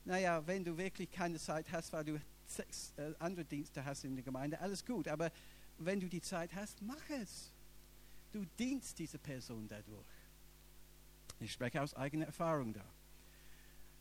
Naja, 0.05 0.47
wenn 0.47 0.65
du 0.65 0.77
wirklich 0.77 1.11
keine 1.11 1.39
Zeit 1.39 1.71
hast, 1.73 1.93
weil 1.93 2.05
du 2.05 2.21
sechs 2.47 2.93
äh, 2.97 3.15
andere 3.19 3.45
Dienste 3.45 3.85
hast 3.85 4.05
in 4.05 4.17
der 4.17 4.25
Gemeinde, 4.25 4.61
alles 4.61 4.85
gut. 4.85 5.09
Aber 5.09 5.31
wenn 5.79 6.01
du 6.01 6.09
die 6.09 6.21
Zeit 6.21 6.55
hast, 6.55 6.83
mach 6.83 7.09
es. 7.09 7.51
Du 8.33 8.45
dienst 8.59 8.99
diese 8.99 9.19
Person 9.19 9.67
dadurch. 9.69 10.07
Ich 11.41 11.53
spreche 11.53 11.81
aus 11.81 11.95
eigener 11.95 12.27
Erfahrung 12.27 12.73
da. 12.73 12.85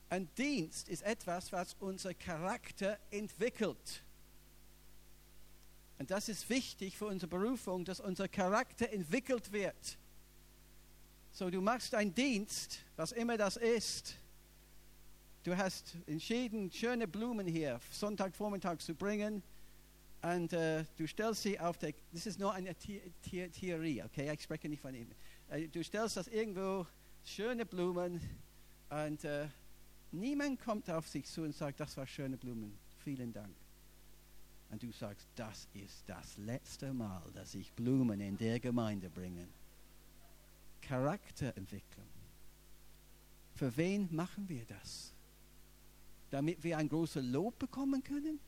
Ein 0.09 0.29
Dienst 0.35 0.89
ist 0.89 1.03
etwas, 1.03 1.51
was 1.51 1.75
unser 1.79 2.13
Charakter 2.13 2.99
entwickelt. 3.11 4.03
Und 5.99 6.11
das 6.11 6.29
ist 6.29 6.49
wichtig 6.49 6.97
für 6.97 7.05
unsere 7.05 7.29
Berufung, 7.29 7.85
dass 7.85 7.99
unser 7.99 8.27
Charakter 8.27 8.91
entwickelt 8.91 9.51
wird. 9.51 9.97
So, 11.31 11.49
du 11.49 11.61
machst 11.61 11.95
einen 11.95 12.13
Dienst, 12.13 12.79
was 12.95 13.11
immer 13.11 13.37
das 13.37 13.57
ist. 13.57 14.15
Du 15.43 15.55
hast 15.55 15.95
entschieden, 16.07 16.71
schöne 16.71 17.07
Blumen 17.07 17.47
hier 17.47 17.79
Sonntagvormittag 17.91 18.77
zu 18.79 18.95
bringen. 18.95 19.43
Und 20.21 20.53
äh, 20.53 20.85
du 20.95 21.05
stellst 21.05 21.43
sie 21.43 21.59
auf 21.59 21.77
der, 21.77 21.93
das 22.13 22.25
ist 22.25 22.39
nur 22.39 22.53
eine 22.53 22.75
Theorie, 22.75 24.03
okay, 24.03 24.31
ich 24.33 24.43
spreche 24.43 24.69
nicht 24.69 24.81
von 24.81 24.95
ihm. 24.95 25.09
Äh, 25.49 25.67
du 25.67 25.83
stellst 25.83 26.15
das 26.15 26.27
irgendwo, 26.27 26.87
schöne 27.25 27.65
Blumen, 27.65 28.21
und 28.89 29.23
äh, 29.25 29.47
Niemand 30.13 30.59
kommt 30.59 30.91
auf 30.91 31.07
sich 31.07 31.25
zu 31.25 31.41
und 31.41 31.55
sagt, 31.55 31.79
das 31.79 31.97
war 31.97 32.05
schöne 32.05 32.37
Blumen. 32.37 32.77
Vielen 33.03 33.33
Dank. 33.33 33.55
Und 34.69 34.81
du 34.81 34.91
sagst, 34.91 35.27
das 35.35 35.67
ist 35.73 36.03
das 36.07 36.37
letzte 36.37 36.93
Mal, 36.93 37.21
dass 37.33 37.53
ich 37.53 37.71
Blumen 37.73 38.19
in 38.19 38.37
der 38.37 38.59
Gemeinde 38.59 39.09
bringe. 39.09 39.47
Charakterentwicklung. 40.81 42.07
Für 43.55 43.75
wen 43.77 44.13
machen 44.13 44.49
wir 44.49 44.65
das? 44.65 45.13
Damit 46.31 46.63
wir 46.63 46.77
ein 46.77 46.89
großes 46.89 47.23
Lob 47.23 47.59
bekommen 47.59 48.03
können? 48.03 48.39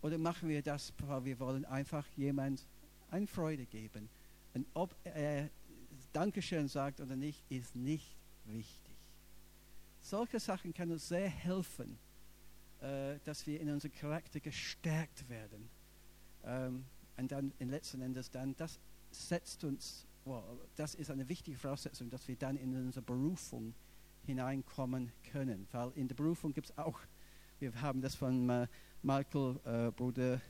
Oder 0.00 0.18
machen 0.18 0.48
wir 0.48 0.62
das, 0.62 0.92
weil 0.98 1.24
wir 1.24 1.38
wollen 1.38 1.64
einfach 1.66 2.06
jemand 2.16 2.66
eine 3.10 3.26
Freude 3.26 3.66
geben? 3.66 4.08
Und 4.54 4.66
ob 4.74 4.94
er 5.04 5.50
Dankeschön 6.12 6.68
sagt 6.68 7.00
oder 7.00 7.16
nicht, 7.16 7.42
ist 7.48 7.76
nicht 7.76 8.16
wichtig. 8.44 8.96
Solche 10.00 10.40
Sachen 10.40 10.74
können 10.74 10.92
uns 10.92 11.08
sehr 11.08 11.28
helfen, 11.28 11.98
äh, 12.82 13.18
dass 13.24 13.46
wir 13.46 13.60
in 13.60 13.70
unserem 13.70 13.94
Charakter 13.94 14.40
gestärkt 14.40 15.28
werden. 15.28 15.70
Ähm, 16.44 16.84
und 17.16 17.30
dann 17.30 17.52
in 17.58 17.68
letzten 17.68 18.02
Endes 18.02 18.30
dann, 18.30 18.56
das 18.56 18.80
setzt 19.12 19.62
uns, 19.64 20.06
well, 20.24 20.42
das 20.74 20.94
ist 20.94 21.10
eine 21.10 21.28
wichtige 21.28 21.56
Voraussetzung, 21.56 22.10
dass 22.10 22.26
wir 22.26 22.36
dann 22.36 22.56
in 22.56 22.74
unsere 22.74 23.04
Berufung 23.04 23.74
hineinkommen 24.24 25.12
können. 25.30 25.68
Weil 25.70 25.92
in 25.94 26.08
der 26.08 26.14
Berufung 26.14 26.52
gibt 26.52 26.70
es 26.70 26.78
auch, 26.78 26.98
wir 27.60 27.80
haben 27.80 28.00
das 28.00 28.16
von 28.16 28.48
äh, 28.48 28.66
Michael 29.02 29.60
äh, 29.64 29.90
Bruder 29.92 30.40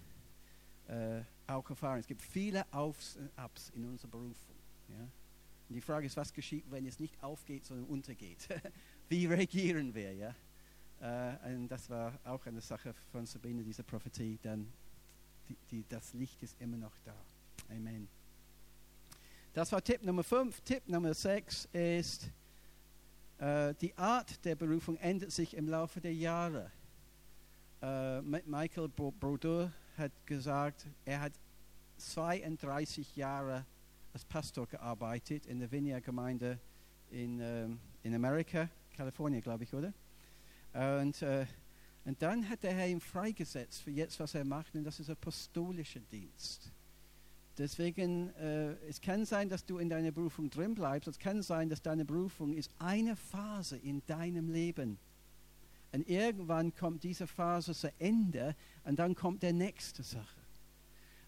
äh, 0.89 1.23
auch 1.47 1.69
erfahren, 1.69 2.01
es 2.01 2.07
gibt 2.07 2.23
viele 2.23 2.65
Aufs 2.73 3.17
und 3.17 3.31
Abs 3.37 3.71
in 3.71 3.85
unserer 3.85 4.11
Berufung. 4.11 4.57
Ja? 4.89 5.03
Und 5.69 5.75
die 5.75 5.81
Frage 5.81 6.07
ist, 6.07 6.17
was 6.17 6.33
geschieht, 6.33 6.65
wenn 6.71 6.87
es 6.87 6.99
nicht 6.99 7.23
aufgeht, 7.23 7.67
sondern 7.67 7.87
untergeht? 7.87 8.49
wie 9.09 9.27
reagieren 9.27 9.95
wir? 9.95 10.15
Ja? 10.15 10.35
Äh, 11.03 11.55
und 11.55 11.69
das 11.69 11.91
war 11.91 12.17
auch 12.25 12.47
eine 12.47 12.61
Sache 12.61 12.95
von 13.11 13.27
Sabine, 13.27 13.65
diese 13.65 13.83
Prophetie, 13.83 14.39
dann 14.41 14.73
die, 15.49 15.57
die, 15.71 15.85
das 15.89 16.15
Licht 16.15 16.41
ist 16.43 16.61
immer 16.61 16.77
noch 16.77 16.97
da. 17.05 17.15
Amen. 17.69 18.09
Das 19.53 19.73
war 19.73 19.83
Tipp 19.83 20.05
Nummer 20.05 20.23
5. 20.23 20.61
Tipp 20.61 20.89
Nummer 20.89 21.13
6 21.13 21.69
ist, 21.73 22.31
äh, 23.39 23.75
die 23.81 23.97
Art 23.99 24.45
der 24.45 24.55
Berufung 24.55 24.97
ändert 24.99 25.33
sich 25.33 25.57
im 25.57 25.69
Laufe 25.69 26.01
der 26.01 26.15
Jahre. 26.15 26.71
Äh, 27.83 28.23
Michael 28.23 28.89
Brodeur 28.89 29.73
hat 29.99 30.13
gesagt, 30.25 30.87
er 31.05 31.21
hat 31.21 31.33
32 31.97 33.17
Jahre 33.17 33.67
als 34.13 34.25
Pastor 34.25 34.69
gearbeitet 34.69 35.47
in 35.47 35.59
der 35.59 35.71
Vineyard-Gemeinde 35.71 36.61
in, 37.11 37.41
ähm, 37.41 37.81
in 38.05 38.15
Amerika 38.15 38.69
Kalifornien, 38.97 39.43
glaube 39.43 39.65
ich, 39.65 39.75
oder? 39.75 39.93
Und, 40.73 41.23
äh, 41.23 41.47
und 42.05 42.21
dann 42.23 42.49
hat 42.49 42.63
der 42.63 42.75
Herr 42.75 42.89
ihn 42.89 43.01
freigesetzt 43.01 43.83
für 43.83 43.91
jetzt, 43.91 44.19
was 44.19 44.35
er 44.35 44.45
macht, 44.45 44.75
und 44.75 44.85
das 44.85 45.01
ist 45.01 45.11
apostolischer 45.11 46.01
Dienst. 46.11 46.73
Deswegen, 47.59 48.35
äh, 48.37 48.73
es 48.89 49.01
kann 49.01 49.27
sein, 49.27 49.49
dass 49.49 49.65
du 49.65 49.79
in 49.79 49.91
deiner 49.91 50.11
Berufung 50.11 50.49
drin 50.49 50.75
bleibst. 50.75 51.09
Es 51.09 51.19
kann 51.19 51.43
sein, 51.43 51.69
dass 51.69 51.83
deine 51.83 52.05
Berufung 52.05 52.55
ist 52.55 52.71
eine 52.79 53.15
Phase 53.15 53.77
in 53.77 54.03
deinem 54.07 54.51
Leben. 54.51 54.99
Und 55.93 56.09
irgendwann 56.09 56.75
kommt 56.75 57.05
diese 57.05 57.27
Phase 57.27 57.75
zu 57.75 57.93
Ende 57.99 58.57
und 58.85 58.99
dann 58.99 59.15
kommt 59.15 59.43
der 59.43 59.53
nächste 59.53 60.03
Sache. 60.03 60.41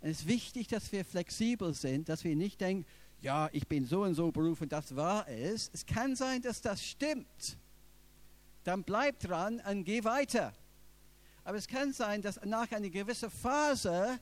Und 0.00 0.08
es 0.08 0.20
ist 0.20 0.28
wichtig, 0.28 0.68
dass 0.68 0.90
wir 0.92 1.04
flexibel 1.04 1.74
sind, 1.74 2.08
dass 2.08 2.24
wir 2.24 2.34
nicht 2.34 2.60
denken, 2.62 2.86
ja, 3.20 3.50
ich 3.52 3.68
bin 3.68 3.84
so 3.84 4.02
und 4.02 4.14
so 4.14 4.32
berufen, 4.32 4.68
das 4.68 4.96
war 4.96 5.28
es. 5.28 5.70
Es 5.74 5.84
kann 5.84 6.16
sein, 6.16 6.40
dass 6.40 6.62
das 6.62 6.84
stimmt. 6.84 7.58
Dann 8.64 8.82
bleib 8.82 9.20
dran 9.20 9.60
und 9.60 9.84
geh 9.84 10.02
weiter. 10.04 10.52
Aber 11.44 11.58
es 11.58 11.68
kann 11.68 11.92
sein, 11.92 12.22
dass 12.22 12.40
nach 12.44 12.70
einer 12.72 12.88
gewissen 12.88 13.30
Phase, 13.30 14.18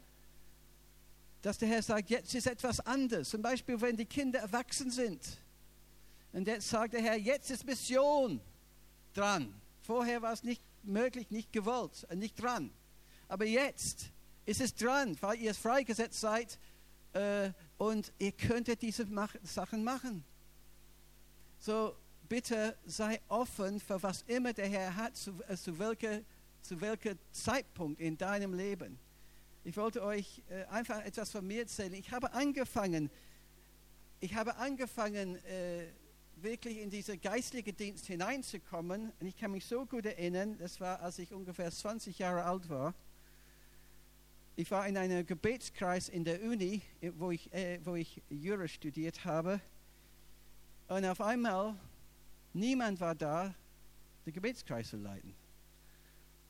dass 1.40 1.58
der 1.58 1.68
Herr 1.68 1.82
sagt, 1.82 2.10
jetzt 2.10 2.34
ist 2.34 2.46
etwas 2.46 2.80
anders. 2.80 3.30
Zum 3.30 3.42
Beispiel, 3.42 3.80
wenn 3.80 3.96
die 3.96 4.06
Kinder 4.06 4.40
erwachsen 4.40 4.90
sind. 4.90 5.38
Und 6.32 6.46
jetzt 6.46 6.68
sagt 6.68 6.94
der 6.94 7.02
Herr, 7.02 7.16
jetzt 7.16 7.50
ist 7.50 7.64
Mission 7.64 8.40
dran. 9.14 9.54
Vorher 9.82 10.22
war 10.22 10.32
es 10.32 10.42
nicht 10.42 10.62
möglich, 10.82 11.30
nicht 11.30 11.52
gewollt, 11.52 12.06
nicht 12.14 12.40
dran. 12.42 12.72
Aber 13.28 13.44
jetzt 13.44 14.10
ist 14.44 14.60
es 14.60 14.74
dran, 14.74 15.16
weil 15.20 15.38
ihr 15.38 15.54
freigesetzt 15.54 16.20
seid, 16.20 16.58
äh, 17.12 17.50
und 17.78 18.12
ihr 18.18 18.32
könntet 18.32 18.82
diese 18.82 19.06
Sachen 19.42 19.84
machen. 19.84 20.24
So, 21.58 21.94
bitte 22.32 22.74
sei 22.86 23.20
offen 23.28 23.78
für 23.78 24.02
was 24.02 24.22
immer 24.22 24.54
der 24.54 24.66
Herr 24.66 24.96
hat, 24.96 25.14
zu, 25.14 25.32
äh, 25.48 25.54
zu, 25.54 25.78
welcher, 25.78 26.22
zu 26.62 26.80
welcher 26.80 27.14
Zeitpunkt 27.30 28.00
in 28.00 28.16
deinem 28.16 28.54
Leben. 28.54 28.98
Ich 29.64 29.76
wollte 29.76 30.02
euch 30.02 30.42
äh, 30.48 30.64
einfach 30.70 31.04
etwas 31.04 31.30
von 31.30 31.46
mir 31.46 31.60
erzählen. 31.60 31.92
Ich 31.92 32.10
habe 32.10 32.32
angefangen, 32.32 33.10
ich 34.20 34.34
habe 34.34 34.56
angefangen, 34.56 35.36
äh, 35.44 35.84
wirklich 36.36 36.78
in 36.78 36.88
diesen 36.88 37.20
geistlichen 37.20 37.76
Dienst 37.76 38.06
hineinzukommen. 38.06 39.12
Und 39.20 39.26
ich 39.26 39.36
kann 39.36 39.50
mich 39.50 39.66
so 39.66 39.84
gut 39.84 40.06
erinnern, 40.06 40.56
das 40.56 40.80
war, 40.80 41.02
als 41.02 41.18
ich 41.18 41.34
ungefähr 41.34 41.70
20 41.70 42.18
Jahre 42.18 42.44
alt 42.44 42.70
war 42.70 42.94
ich 44.54 44.70
war 44.70 44.86
in 44.86 44.96
einem 44.96 45.26
Gebetskreis 45.26 46.08
in 46.08 46.24
der 46.24 46.42
Uni, 46.42 46.82
wo 47.18 47.30
ich, 47.30 47.52
äh, 47.52 47.80
wo 47.84 47.94
ich 47.94 48.22
Jura 48.28 48.68
studiert 48.68 49.24
habe. 49.24 49.60
Und 50.88 51.06
auf 51.06 51.22
einmal, 51.22 51.74
niemand 52.54 53.00
war 53.00 53.14
da, 53.14 53.54
den 54.26 54.32
Gebetskreis 54.32 54.90
zu 54.90 54.96
leiten. 54.96 55.34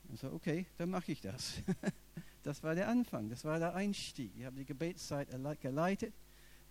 Und 0.08 0.18
so, 0.18 0.30
okay, 0.32 0.66
dann 0.76 0.90
mache 0.90 1.12
ich 1.12 1.20
das. 1.20 1.62
das 2.42 2.62
war 2.62 2.74
der 2.74 2.88
Anfang, 2.88 3.30
das 3.30 3.44
war 3.44 3.58
der 3.58 3.74
Einstieg. 3.74 4.32
Ich 4.36 4.44
habe 4.44 4.56
die 4.56 4.64
Gebetszeit 4.64 5.28
geleitet. 5.60 6.12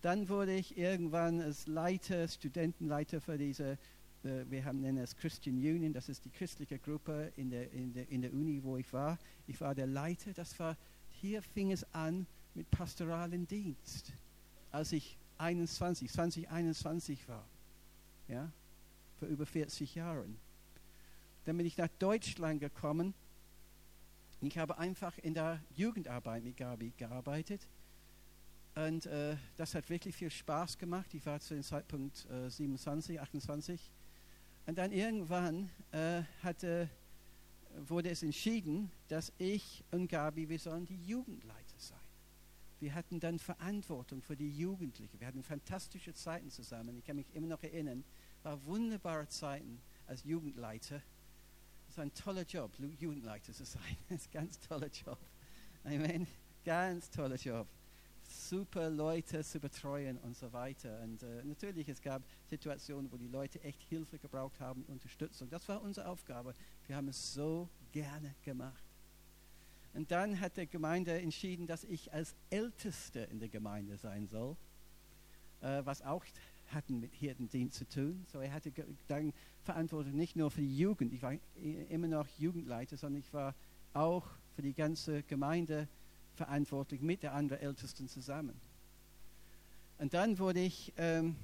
Dann 0.00 0.28
wurde 0.28 0.54
ich 0.54 0.76
irgendwann 0.76 1.40
als 1.40 1.66
Leiter, 1.66 2.26
Studentenleiter 2.28 3.20
für 3.20 3.38
diese 3.38 3.78
äh, 4.24 4.44
wir 4.48 4.64
haben 4.64 4.80
nennen 4.80 4.98
es 4.98 5.16
Christian 5.16 5.56
Union, 5.56 5.92
das 5.92 6.08
ist 6.08 6.24
die 6.24 6.30
christliche 6.30 6.78
Gruppe 6.78 7.32
in 7.36 7.50
der, 7.50 7.70
in, 7.72 7.92
der, 7.92 8.08
in 8.08 8.22
der 8.22 8.32
Uni, 8.32 8.62
wo 8.62 8.76
ich 8.76 8.92
war. 8.92 9.18
Ich 9.46 9.60
war 9.60 9.74
der 9.74 9.86
Leiter, 9.86 10.32
das 10.32 10.58
war, 10.58 10.76
hier 11.20 11.42
fing 11.42 11.72
es 11.72 11.84
an 11.92 12.26
mit 12.54 12.70
pastoralen 12.70 13.46
Dienst, 13.46 14.12
als 14.70 14.92
ich 14.92 15.18
21, 15.38 16.10
2021 16.10 17.28
war, 17.28 17.44
ja, 18.28 18.50
vor 19.22 19.28
über 19.28 19.46
40 19.46 19.94
Jahren. 19.94 20.36
Dann 21.44 21.56
bin 21.56 21.64
ich 21.64 21.76
nach 21.76 21.90
Deutschland 22.00 22.58
gekommen. 22.58 23.14
Ich 24.40 24.58
habe 24.58 24.78
einfach 24.78 25.16
in 25.18 25.32
der 25.32 25.60
Jugendarbeit 25.76 26.42
mit 26.42 26.56
Gabi 26.56 26.92
gearbeitet. 26.96 27.68
Und 28.74 29.06
äh, 29.06 29.36
das 29.56 29.76
hat 29.76 29.88
wirklich 29.90 30.16
viel 30.16 30.30
Spaß 30.30 30.76
gemacht. 30.76 31.14
Ich 31.14 31.24
war 31.24 31.38
zu 31.38 31.54
dem 31.54 31.62
Zeitpunkt 31.62 32.26
äh, 32.30 32.50
27, 32.50 33.20
28. 33.20 33.92
Und 34.66 34.76
dann 34.76 34.90
irgendwann 34.90 35.70
äh, 35.92 36.22
hatte, 36.42 36.90
wurde 37.86 38.10
es 38.10 38.24
entschieden, 38.24 38.90
dass 39.06 39.32
ich 39.38 39.84
und 39.92 40.08
Gabi, 40.08 40.48
wir 40.48 40.58
sollen 40.58 40.84
die 40.84 41.00
Jugendleiter 41.04 41.78
sein. 41.78 41.98
Wir 42.80 42.92
hatten 42.96 43.20
dann 43.20 43.38
Verantwortung 43.38 44.20
für 44.20 44.34
die 44.34 44.50
Jugendlichen. 44.50 45.20
Wir 45.20 45.28
hatten 45.28 45.44
fantastische 45.44 46.12
Zeiten 46.12 46.50
zusammen. 46.50 46.98
Ich 46.98 47.04
kann 47.04 47.14
mich 47.14 47.32
immer 47.34 47.46
noch 47.46 47.62
erinnern, 47.62 48.02
war 48.42 48.64
wunderbare 48.66 49.28
Zeiten 49.28 49.80
als 50.06 50.24
Jugendleiter. 50.24 51.02
Es 51.88 51.94
ist 51.94 51.98
ein 51.98 52.14
toller 52.14 52.42
Job, 52.42 52.72
Jugendleiter 52.98 53.52
zu 53.52 53.64
sein. 53.64 53.96
Das 54.08 54.22
ist 54.22 54.28
ein 54.28 54.32
ganz 54.32 54.58
toller 54.60 54.88
Job. 54.88 55.18
Amen. 55.84 56.26
Ganz 56.64 57.10
toller 57.10 57.36
Job 57.36 57.66
super 58.32 58.90
Leute 58.90 59.44
zu 59.44 59.60
betreuen 59.60 60.18
und 60.18 60.36
so 60.36 60.52
weiter. 60.52 61.00
Und 61.02 61.22
äh, 61.22 61.42
natürlich, 61.44 61.88
es 61.88 62.00
gab 62.00 62.22
Situationen, 62.48 63.10
wo 63.12 63.16
die 63.16 63.28
Leute 63.28 63.62
echt 63.62 63.82
Hilfe 63.82 64.18
gebraucht 64.18 64.60
haben, 64.60 64.84
Unterstützung. 64.84 65.48
Das 65.50 65.68
war 65.68 65.82
unsere 65.82 66.08
Aufgabe. 66.08 66.54
Wir 66.86 66.96
haben 66.96 67.08
es 67.08 67.34
so 67.34 67.68
gerne 67.92 68.34
gemacht. 68.44 68.82
Und 69.94 70.10
dann 70.10 70.40
hat 70.40 70.56
die 70.56 70.66
Gemeinde 70.66 71.20
entschieden, 71.20 71.66
dass 71.66 71.84
ich 71.84 72.12
als 72.12 72.34
Älteste 72.48 73.20
in 73.20 73.40
der 73.40 73.50
Gemeinde 73.50 73.98
sein 73.98 74.26
soll, 74.26 74.56
äh, 75.60 75.84
was 75.84 76.00
auch 76.02 76.24
hatten 76.74 77.00
mit 77.00 77.14
Hirtendienst 77.14 77.78
zu 77.78 77.88
tun. 77.88 78.24
So 78.30 78.40
er 78.40 78.52
hatte 78.52 78.72
dann 79.08 79.32
Verantwortung 79.62 80.14
nicht 80.14 80.36
nur 80.36 80.50
für 80.50 80.60
die 80.60 80.76
Jugend, 80.76 81.12
ich 81.12 81.22
war 81.22 81.34
immer 81.88 82.08
noch 82.08 82.26
Jugendleiter, 82.38 82.96
sondern 82.96 83.20
ich 83.20 83.32
war 83.32 83.54
auch 83.92 84.26
für 84.54 84.62
die 84.62 84.74
ganze 84.74 85.22
Gemeinde 85.22 85.88
verantwortlich 86.34 87.00
mit 87.00 87.22
der 87.22 87.34
anderen 87.34 87.62
Ältesten 87.62 88.08
zusammen. 88.08 88.60
Und 89.98 90.14
dann 90.14 90.38
wurde 90.38 90.60
ich, 90.60 90.92
ähm, 90.96 91.36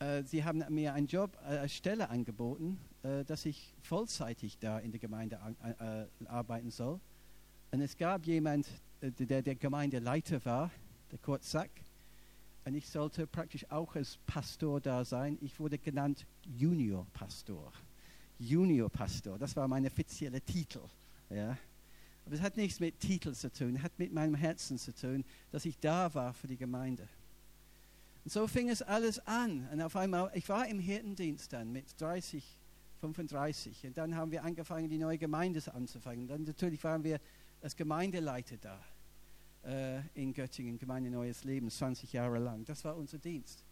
äh, 0.00 0.22
sie 0.24 0.44
haben 0.44 0.62
mir 0.68 0.92
einen 0.92 1.06
Job, 1.06 1.36
äh, 1.44 1.58
eine 1.58 1.68
Stelle 1.68 2.10
angeboten, 2.10 2.78
äh, 3.02 3.24
dass 3.24 3.46
ich 3.46 3.74
vollzeitig 3.82 4.58
da 4.58 4.78
in 4.78 4.90
der 4.90 5.00
Gemeinde 5.00 5.40
an, 5.40 5.56
äh, 5.62 6.26
arbeiten 6.26 6.70
soll. 6.70 7.00
Und 7.72 7.80
es 7.80 7.96
gab 7.96 8.26
jemand, 8.26 8.68
äh, 9.00 9.10
der 9.10 9.42
der 9.42 9.54
Gemeindeleiter 9.54 10.44
war, 10.44 10.70
der 11.10 11.18
Kurt 11.18 11.44
Sack. 11.44 11.70
Und 12.70 12.76
ich 12.76 12.88
sollte 12.88 13.26
praktisch 13.26 13.68
auch 13.68 13.96
als 13.96 14.16
Pastor 14.26 14.80
da 14.80 15.04
sein. 15.04 15.36
Ich 15.40 15.58
wurde 15.58 15.76
genannt 15.76 16.24
Junior 16.56 17.04
Pastor. 17.12 17.72
Junior 18.38 18.88
Pastor, 18.88 19.36
das 19.36 19.56
war 19.56 19.66
mein 19.66 19.84
offizieller 19.84 20.40
Titel. 20.40 20.78
Ja. 21.30 21.58
Aber 22.24 22.34
es 22.36 22.40
hat 22.40 22.56
nichts 22.56 22.78
mit 22.78 23.00
Titel 23.00 23.32
zu 23.34 23.52
tun, 23.52 23.74
es 23.74 23.82
hat 23.82 23.98
mit 23.98 24.12
meinem 24.12 24.36
Herzen 24.36 24.78
zu 24.78 24.94
tun, 24.94 25.24
dass 25.50 25.64
ich 25.64 25.80
da 25.80 26.14
war 26.14 26.32
für 26.32 26.46
die 26.46 26.56
Gemeinde. 26.56 27.08
Und 28.24 28.30
so 28.32 28.46
fing 28.46 28.70
es 28.70 28.82
alles 28.82 29.18
an. 29.26 29.68
Und 29.72 29.82
auf 29.82 29.96
einmal, 29.96 30.30
ich 30.34 30.48
war 30.48 30.68
im 30.68 30.78
Hirtendienst 30.78 31.52
dann 31.52 31.72
mit 31.72 32.00
30, 32.00 32.56
35. 33.00 33.84
Und 33.88 33.98
dann 33.98 34.14
haben 34.14 34.30
wir 34.30 34.44
angefangen, 34.44 34.88
die 34.88 34.98
neue 34.98 35.18
Gemeinde 35.18 35.60
anzufangen. 35.74 36.28
Dann 36.28 36.44
natürlich 36.44 36.84
waren 36.84 37.02
wir 37.02 37.18
als 37.62 37.74
Gemeindeleiter 37.74 38.58
da 38.58 38.80
äh, 39.64 40.00
in 40.14 40.32
Göttingen, 40.32 40.78
Gemeinde 40.78 41.10
Neues 41.10 41.44
Leben, 41.44 41.70
20 41.70 42.12
Jahre 42.12 42.38
lang. 42.38 42.64
Das 42.64 42.84
war 42.84 42.96
unser 42.96 43.18
Dienst. 43.18 43.64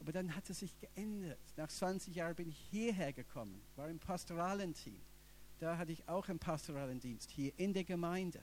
Aber 0.00 0.12
dann 0.12 0.34
hat 0.34 0.48
es 0.50 0.60
sich 0.60 0.78
geändert. 0.78 1.38
Nach 1.56 1.68
20 1.68 2.14
Jahren 2.14 2.34
bin 2.34 2.48
ich 2.48 2.58
hierher 2.70 3.12
gekommen, 3.12 3.62
war 3.76 3.88
im 3.88 3.98
pastoralen 3.98 4.74
Team. 4.74 5.00
Da 5.58 5.78
hatte 5.78 5.92
ich 5.92 6.06
auch 6.08 6.28
einen 6.28 6.38
pastoralen 6.38 7.00
Dienst 7.00 7.30
hier 7.30 7.52
in 7.56 7.72
der 7.72 7.84
Gemeinde. 7.84 8.40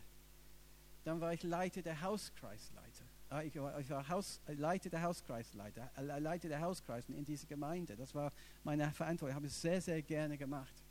Dann 1.04 1.22
war 1.22 1.34
ich 1.34 1.44
Leiter 1.44 1.82
der 1.82 2.02
Hauskreisleiter. 2.02 3.06
Ah, 3.30 3.42
ich 3.42 3.56
war, 3.56 4.10
Haus, 4.10 4.42
Leiter 4.48 4.90
der 4.90 5.02
Hauskreisleiter, 5.02 5.92
äh, 5.98 6.20
Leiter 6.20 6.50
der 6.50 6.62
Hauskreisen 6.62 7.16
in 7.16 7.26
dieser 7.26 7.48
Gemeinde. 7.48 7.96
Das 7.96 8.14
war 8.14 8.32
meine 8.64 8.92
Verantwortung. 8.92 9.30
Ich 9.30 9.36
habe 9.36 9.48
es 9.48 9.60
sehr, 9.62 9.82
sehr 9.82 10.02
gerne 10.02 10.38
gemacht. 10.38 10.83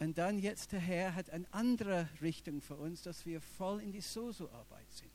Und 0.00 0.16
dann 0.16 0.38
jetzt 0.38 0.72
der 0.72 0.80
Herr 0.80 1.14
hat 1.14 1.28
eine 1.28 1.46
andere 1.52 2.08
Richtung 2.22 2.62
für 2.62 2.74
uns, 2.74 3.02
dass 3.02 3.26
wir 3.26 3.38
voll 3.40 3.82
in 3.82 3.92
die 3.92 4.00
Soso-Arbeit 4.00 4.90
sind. 4.90 5.10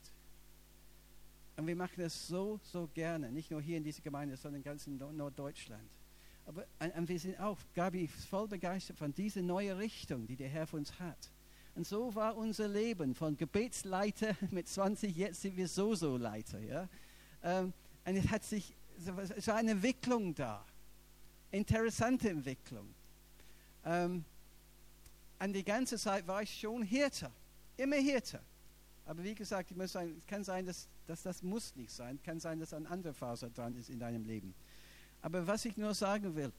Und 1.58 1.66
wir 1.66 1.76
machen 1.76 1.96
das 1.98 2.28
so, 2.28 2.60
so 2.62 2.88
gerne. 2.94 3.32
Nicht 3.32 3.50
nur 3.50 3.62
hier 3.62 3.78
in 3.78 3.84
dieser 3.84 4.04
Gemeinde, 4.04 4.38
sondern 4.38 4.62
ganz 4.62 4.86
in 4.86 4.98
Norddeutschland. 4.98 5.90
Aber 6.46 6.66
und 6.96 7.10
wir 7.10 7.20
sind 7.20 7.40
auch, 7.40 7.58
Gabi, 7.74 8.08
voll 8.08 8.48
begeistert 8.48 9.00
von 9.00 9.12
dieser 9.12 9.42
neuen 9.42 9.76
Richtung, 9.78 10.28
die 10.28 10.36
der 10.36 10.50
Herr 10.50 10.68
für 10.68 10.78
uns 10.78 11.00
hat. 11.00 11.32
Und 11.74 11.88
so 11.88 12.14
war 12.14 12.38
unser 12.38 12.68
Leben 12.68 13.16
von 13.16 13.36
Gebetsleiter 13.36 14.36
mit 14.52 14.68
20, 14.68 15.16
jetzt 15.16 15.42
sind 15.42 15.58
wir 15.58 15.68
Soso-Leiter. 15.68 16.60
Ja? 16.60 16.88
Ähm, 17.42 17.74
und 18.06 18.16
es 18.16 18.30
hat 18.30 18.44
sich, 18.44 18.76
es 19.36 19.48
war 19.48 19.56
eine 19.56 19.72
Entwicklung 19.72 20.36
da. 20.36 20.64
Interessante 21.50 22.30
Entwicklung. 22.30 22.94
Und 25.40 25.54
die 25.54 25.64
ganze 25.64 25.98
Zeit 25.98 26.26
war 26.28 26.42
ich 26.42 26.60
schon 26.60 26.84
Hirte. 26.84 27.32
Immer 27.78 27.98
Hirte. 27.98 28.40
Aber 29.06 29.24
wie 29.24 29.36
gesagt, 29.36 29.72
ich 29.72 29.78
muss 29.78 29.92
sagen, 29.92 30.16
es 30.18 30.26
kann 30.26 30.44
sein, 30.44 30.66
dass, 30.66 30.88
dass 31.06 31.24
das 31.24 31.44
muss 31.44 31.76
nicht 31.76 31.92
sein. 31.92 32.16
Es 32.16 32.24
kann 32.24 32.40
sein, 32.40 32.60
dass 32.60 32.74
eine 32.74 32.90
andere 32.90 33.14
Phase 33.14 33.52
dran 33.52 33.76
ist 33.76 33.90
in 33.90 34.00
deinem 34.00 34.26
Leben. 34.26 34.54
Aber 35.22 35.46
was 35.46 35.66
ich 35.66 35.78
nur 35.78 35.94
sagen 35.94 36.36
will, 36.36 36.52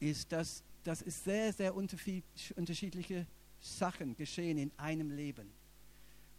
ist, 0.00 0.32
dass 0.32 0.62
das 0.84 1.02
ist 1.02 1.24
sehr, 1.24 1.52
sehr 1.52 1.74
unterschiedliche 1.74 3.26
Sachen 3.60 4.16
geschehen 4.16 4.58
in 4.58 4.72
einem 4.76 5.10
Leben. 5.10 5.50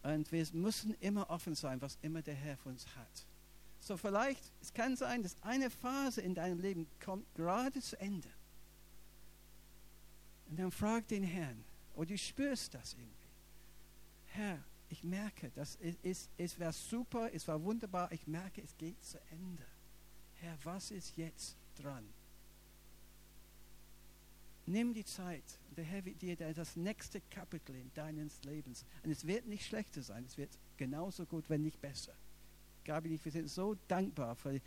Und 0.02 0.32
wir 0.32 0.46
müssen 0.52 0.94
immer 1.00 1.28
offen 1.30 1.54
sein, 1.54 1.80
was 1.80 1.98
immer 2.02 2.22
der 2.22 2.34
Herr 2.34 2.56
für 2.56 2.70
uns 2.70 2.86
hat. 2.96 3.26
So 3.80 3.96
vielleicht, 3.96 4.42
es 4.60 4.72
kann 4.72 4.96
sein, 4.96 5.22
dass 5.22 5.36
eine 5.42 5.70
Phase 5.70 6.20
in 6.20 6.34
deinem 6.34 6.58
Leben 6.58 6.86
kommt 7.04 7.32
gerade 7.34 7.80
zu 7.80 7.98
Ende. 8.00 8.28
Und 10.50 10.58
dann 10.58 10.70
frag 10.70 11.06
den 11.08 11.22
Herrn, 11.22 11.64
oder 11.94 12.08
du 12.08 12.18
spürst 12.18 12.74
das 12.74 12.92
irgendwie. 12.94 13.14
Herr, 14.26 14.58
ich 14.88 15.04
merke, 15.04 15.50
das 15.54 15.76
ist, 15.76 15.98
ist, 16.04 16.30
es 16.36 16.58
war 16.58 16.72
super, 16.72 17.30
es 17.32 17.46
war 17.46 17.62
wunderbar, 17.62 18.10
ich 18.12 18.26
merke, 18.26 18.60
es 18.60 18.76
geht 18.76 19.02
zu 19.04 19.18
Ende. 19.30 19.64
Herr, 20.34 20.58
was 20.64 20.90
ist 20.90 21.16
jetzt 21.16 21.56
dran? 21.76 22.04
Nimm 24.66 24.92
die 24.94 25.04
Zeit. 25.04 25.44
Der 25.76 25.84
Herr 25.84 26.04
wird 26.04 26.20
dir 26.22 26.36
das 26.36 26.76
nächste 26.76 27.20
Kapitel 27.22 27.74
in 27.74 27.90
deines 27.94 28.42
Lebens. 28.44 28.84
Und 29.02 29.10
es 29.10 29.26
wird 29.26 29.46
nicht 29.46 29.66
schlechter 29.66 30.02
sein. 30.02 30.24
Es 30.24 30.36
wird 30.36 30.50
genauso 30.76 31.26
gut, 31.26 31.48
wenn 31.48 31.62
nicht 31.62 31.80
besser. 31.80 32.12
Gabi, 32.84 33.18
wir 33.22 33.32
sind 33.32 33.48
so 33.48 33.76
dankbar, 33.88 34.36
für, 34.36 34.60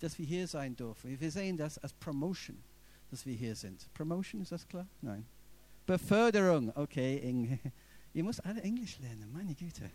dass 0.00 0.18
wir 0.18 0.26
hier 0.26 0.48
sein 0.48 0.76
dürfen. 0.76 1.18
Wir 1.18 1.30
sehen 1.30 1.56
das 1.56 1.78
als 1.78 1.92
Promotion, 1.94 2.62
dass 3.14 3.24
wir 3.24 3.36
hier 3.36 3.54
sind. 3.54 3.88
Promotion, 3.94 4.42
ist 4.42 4.50
das 4.50 4.66
klar? 4.66 4.88
Nein. 5.00 5.24
Beförderung. 5.86 6.76
Okay, 6.76 7.20
ihr 8.12 8.24
müsst 8.24 8.44
alle 8.44 8.60
Englisch 8.60 8.98
lernen, 8.98 9.32
meine 9.32 9.54
Güte. 9.54 9.88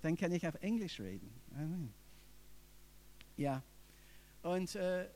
Dann 0.00 0.16
kann 0.16 0.32
ich 0.32 0.44
auf 0.44 0.56
Englisch 0.56 0.98
reden. 0.98 1.30
Ja. 3.36 3.62
Und, 4.42 4.74
äh, 4.74 5.06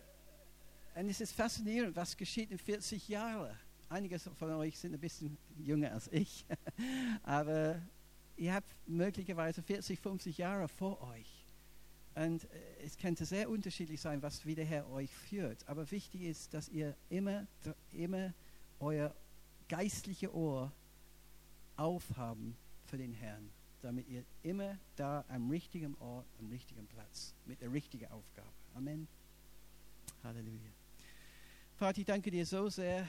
und 0.95 1.09
es 1.09 1.21
ist 1.21 1.33
faszinierend, 1.33 1.97
was 1.97 2.17
geschieht 2.17 2.53
in 2.53 2.59
40 2.59 3.09
Jahren. 3.09 3.57
Einige 3.89 4.21
von 4.21 4.53
euch 4.53 4.79
sind 4.79 4.95
ein 4.95 5.01
bisschen 5.01 5.37
jünger 5.59 5.91
als 5.91 6.07
ich, 6.13 6.47
aber 7.25 7.83
ihr 8.37 8.55
habt 8.55 8.69
möglicherweise 8.87 9.61
40, 9.61 9.99
50 9.99 10.39
Jahre 10.39 10.69
vor 10.69 11.03
euch. 11.03 11.46
Und 12.17 12.45
äh, 12.45 12.49
es 12.83 12.97
könnte 12.97 13.27
sehr 13.27 13.49
unterschiedlich 13.49 14.01
sein, 14.01 14.23
was 14.23 14.45
wie 14.47 14.55
der 14.55 14.65
Herr 14.65 14.89
euch 14.91 15.11
führt. 15.11 15.69
Aber 15.69 15.89
wichtig 15.91 16.23
ist, 16.23 16.55
dass 16.55 16.69
ihr 16.71 16.97
immer, 17.11 17.47
immer 17.93 18.33
euer 18.81 19.15
geistliche 19.69 20.35
Ohr 20.35 20.73
aufhaben 21.77 22.57
für 22.87 22.97
den 22.97 23.13
Herrn, 23.13 23.51
damit 23.83 24.09
ihr 24.09 24.25
immer 24.43 24.79
da 24.97 25.25
am 25.29 25.51
richtigen 25.51 25.95
Ort, 25.99 26.27
am 26.39 26.49
richtigen 26.49 26.87
Platz, 26.87 27.35
mit 27.45 27.61
der 27.61 27.71
richtigen 27.71 28.11
Aufgabe. 28.11 28.49
Amen. 28.75 29.07
Halleluja. 30.23 30.73
Vater, 31.77 31.99
ich 31.99 32.07
danke 32.07 32.31
dir 32.31 32.47
so 32.47 32.71
sehr, 32.71 33.07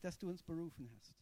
dass 0.00 0.18
du 0.18 0.28
uns 0.28 0.42
berufen 0.42 0.90
hast. 0.96 1.21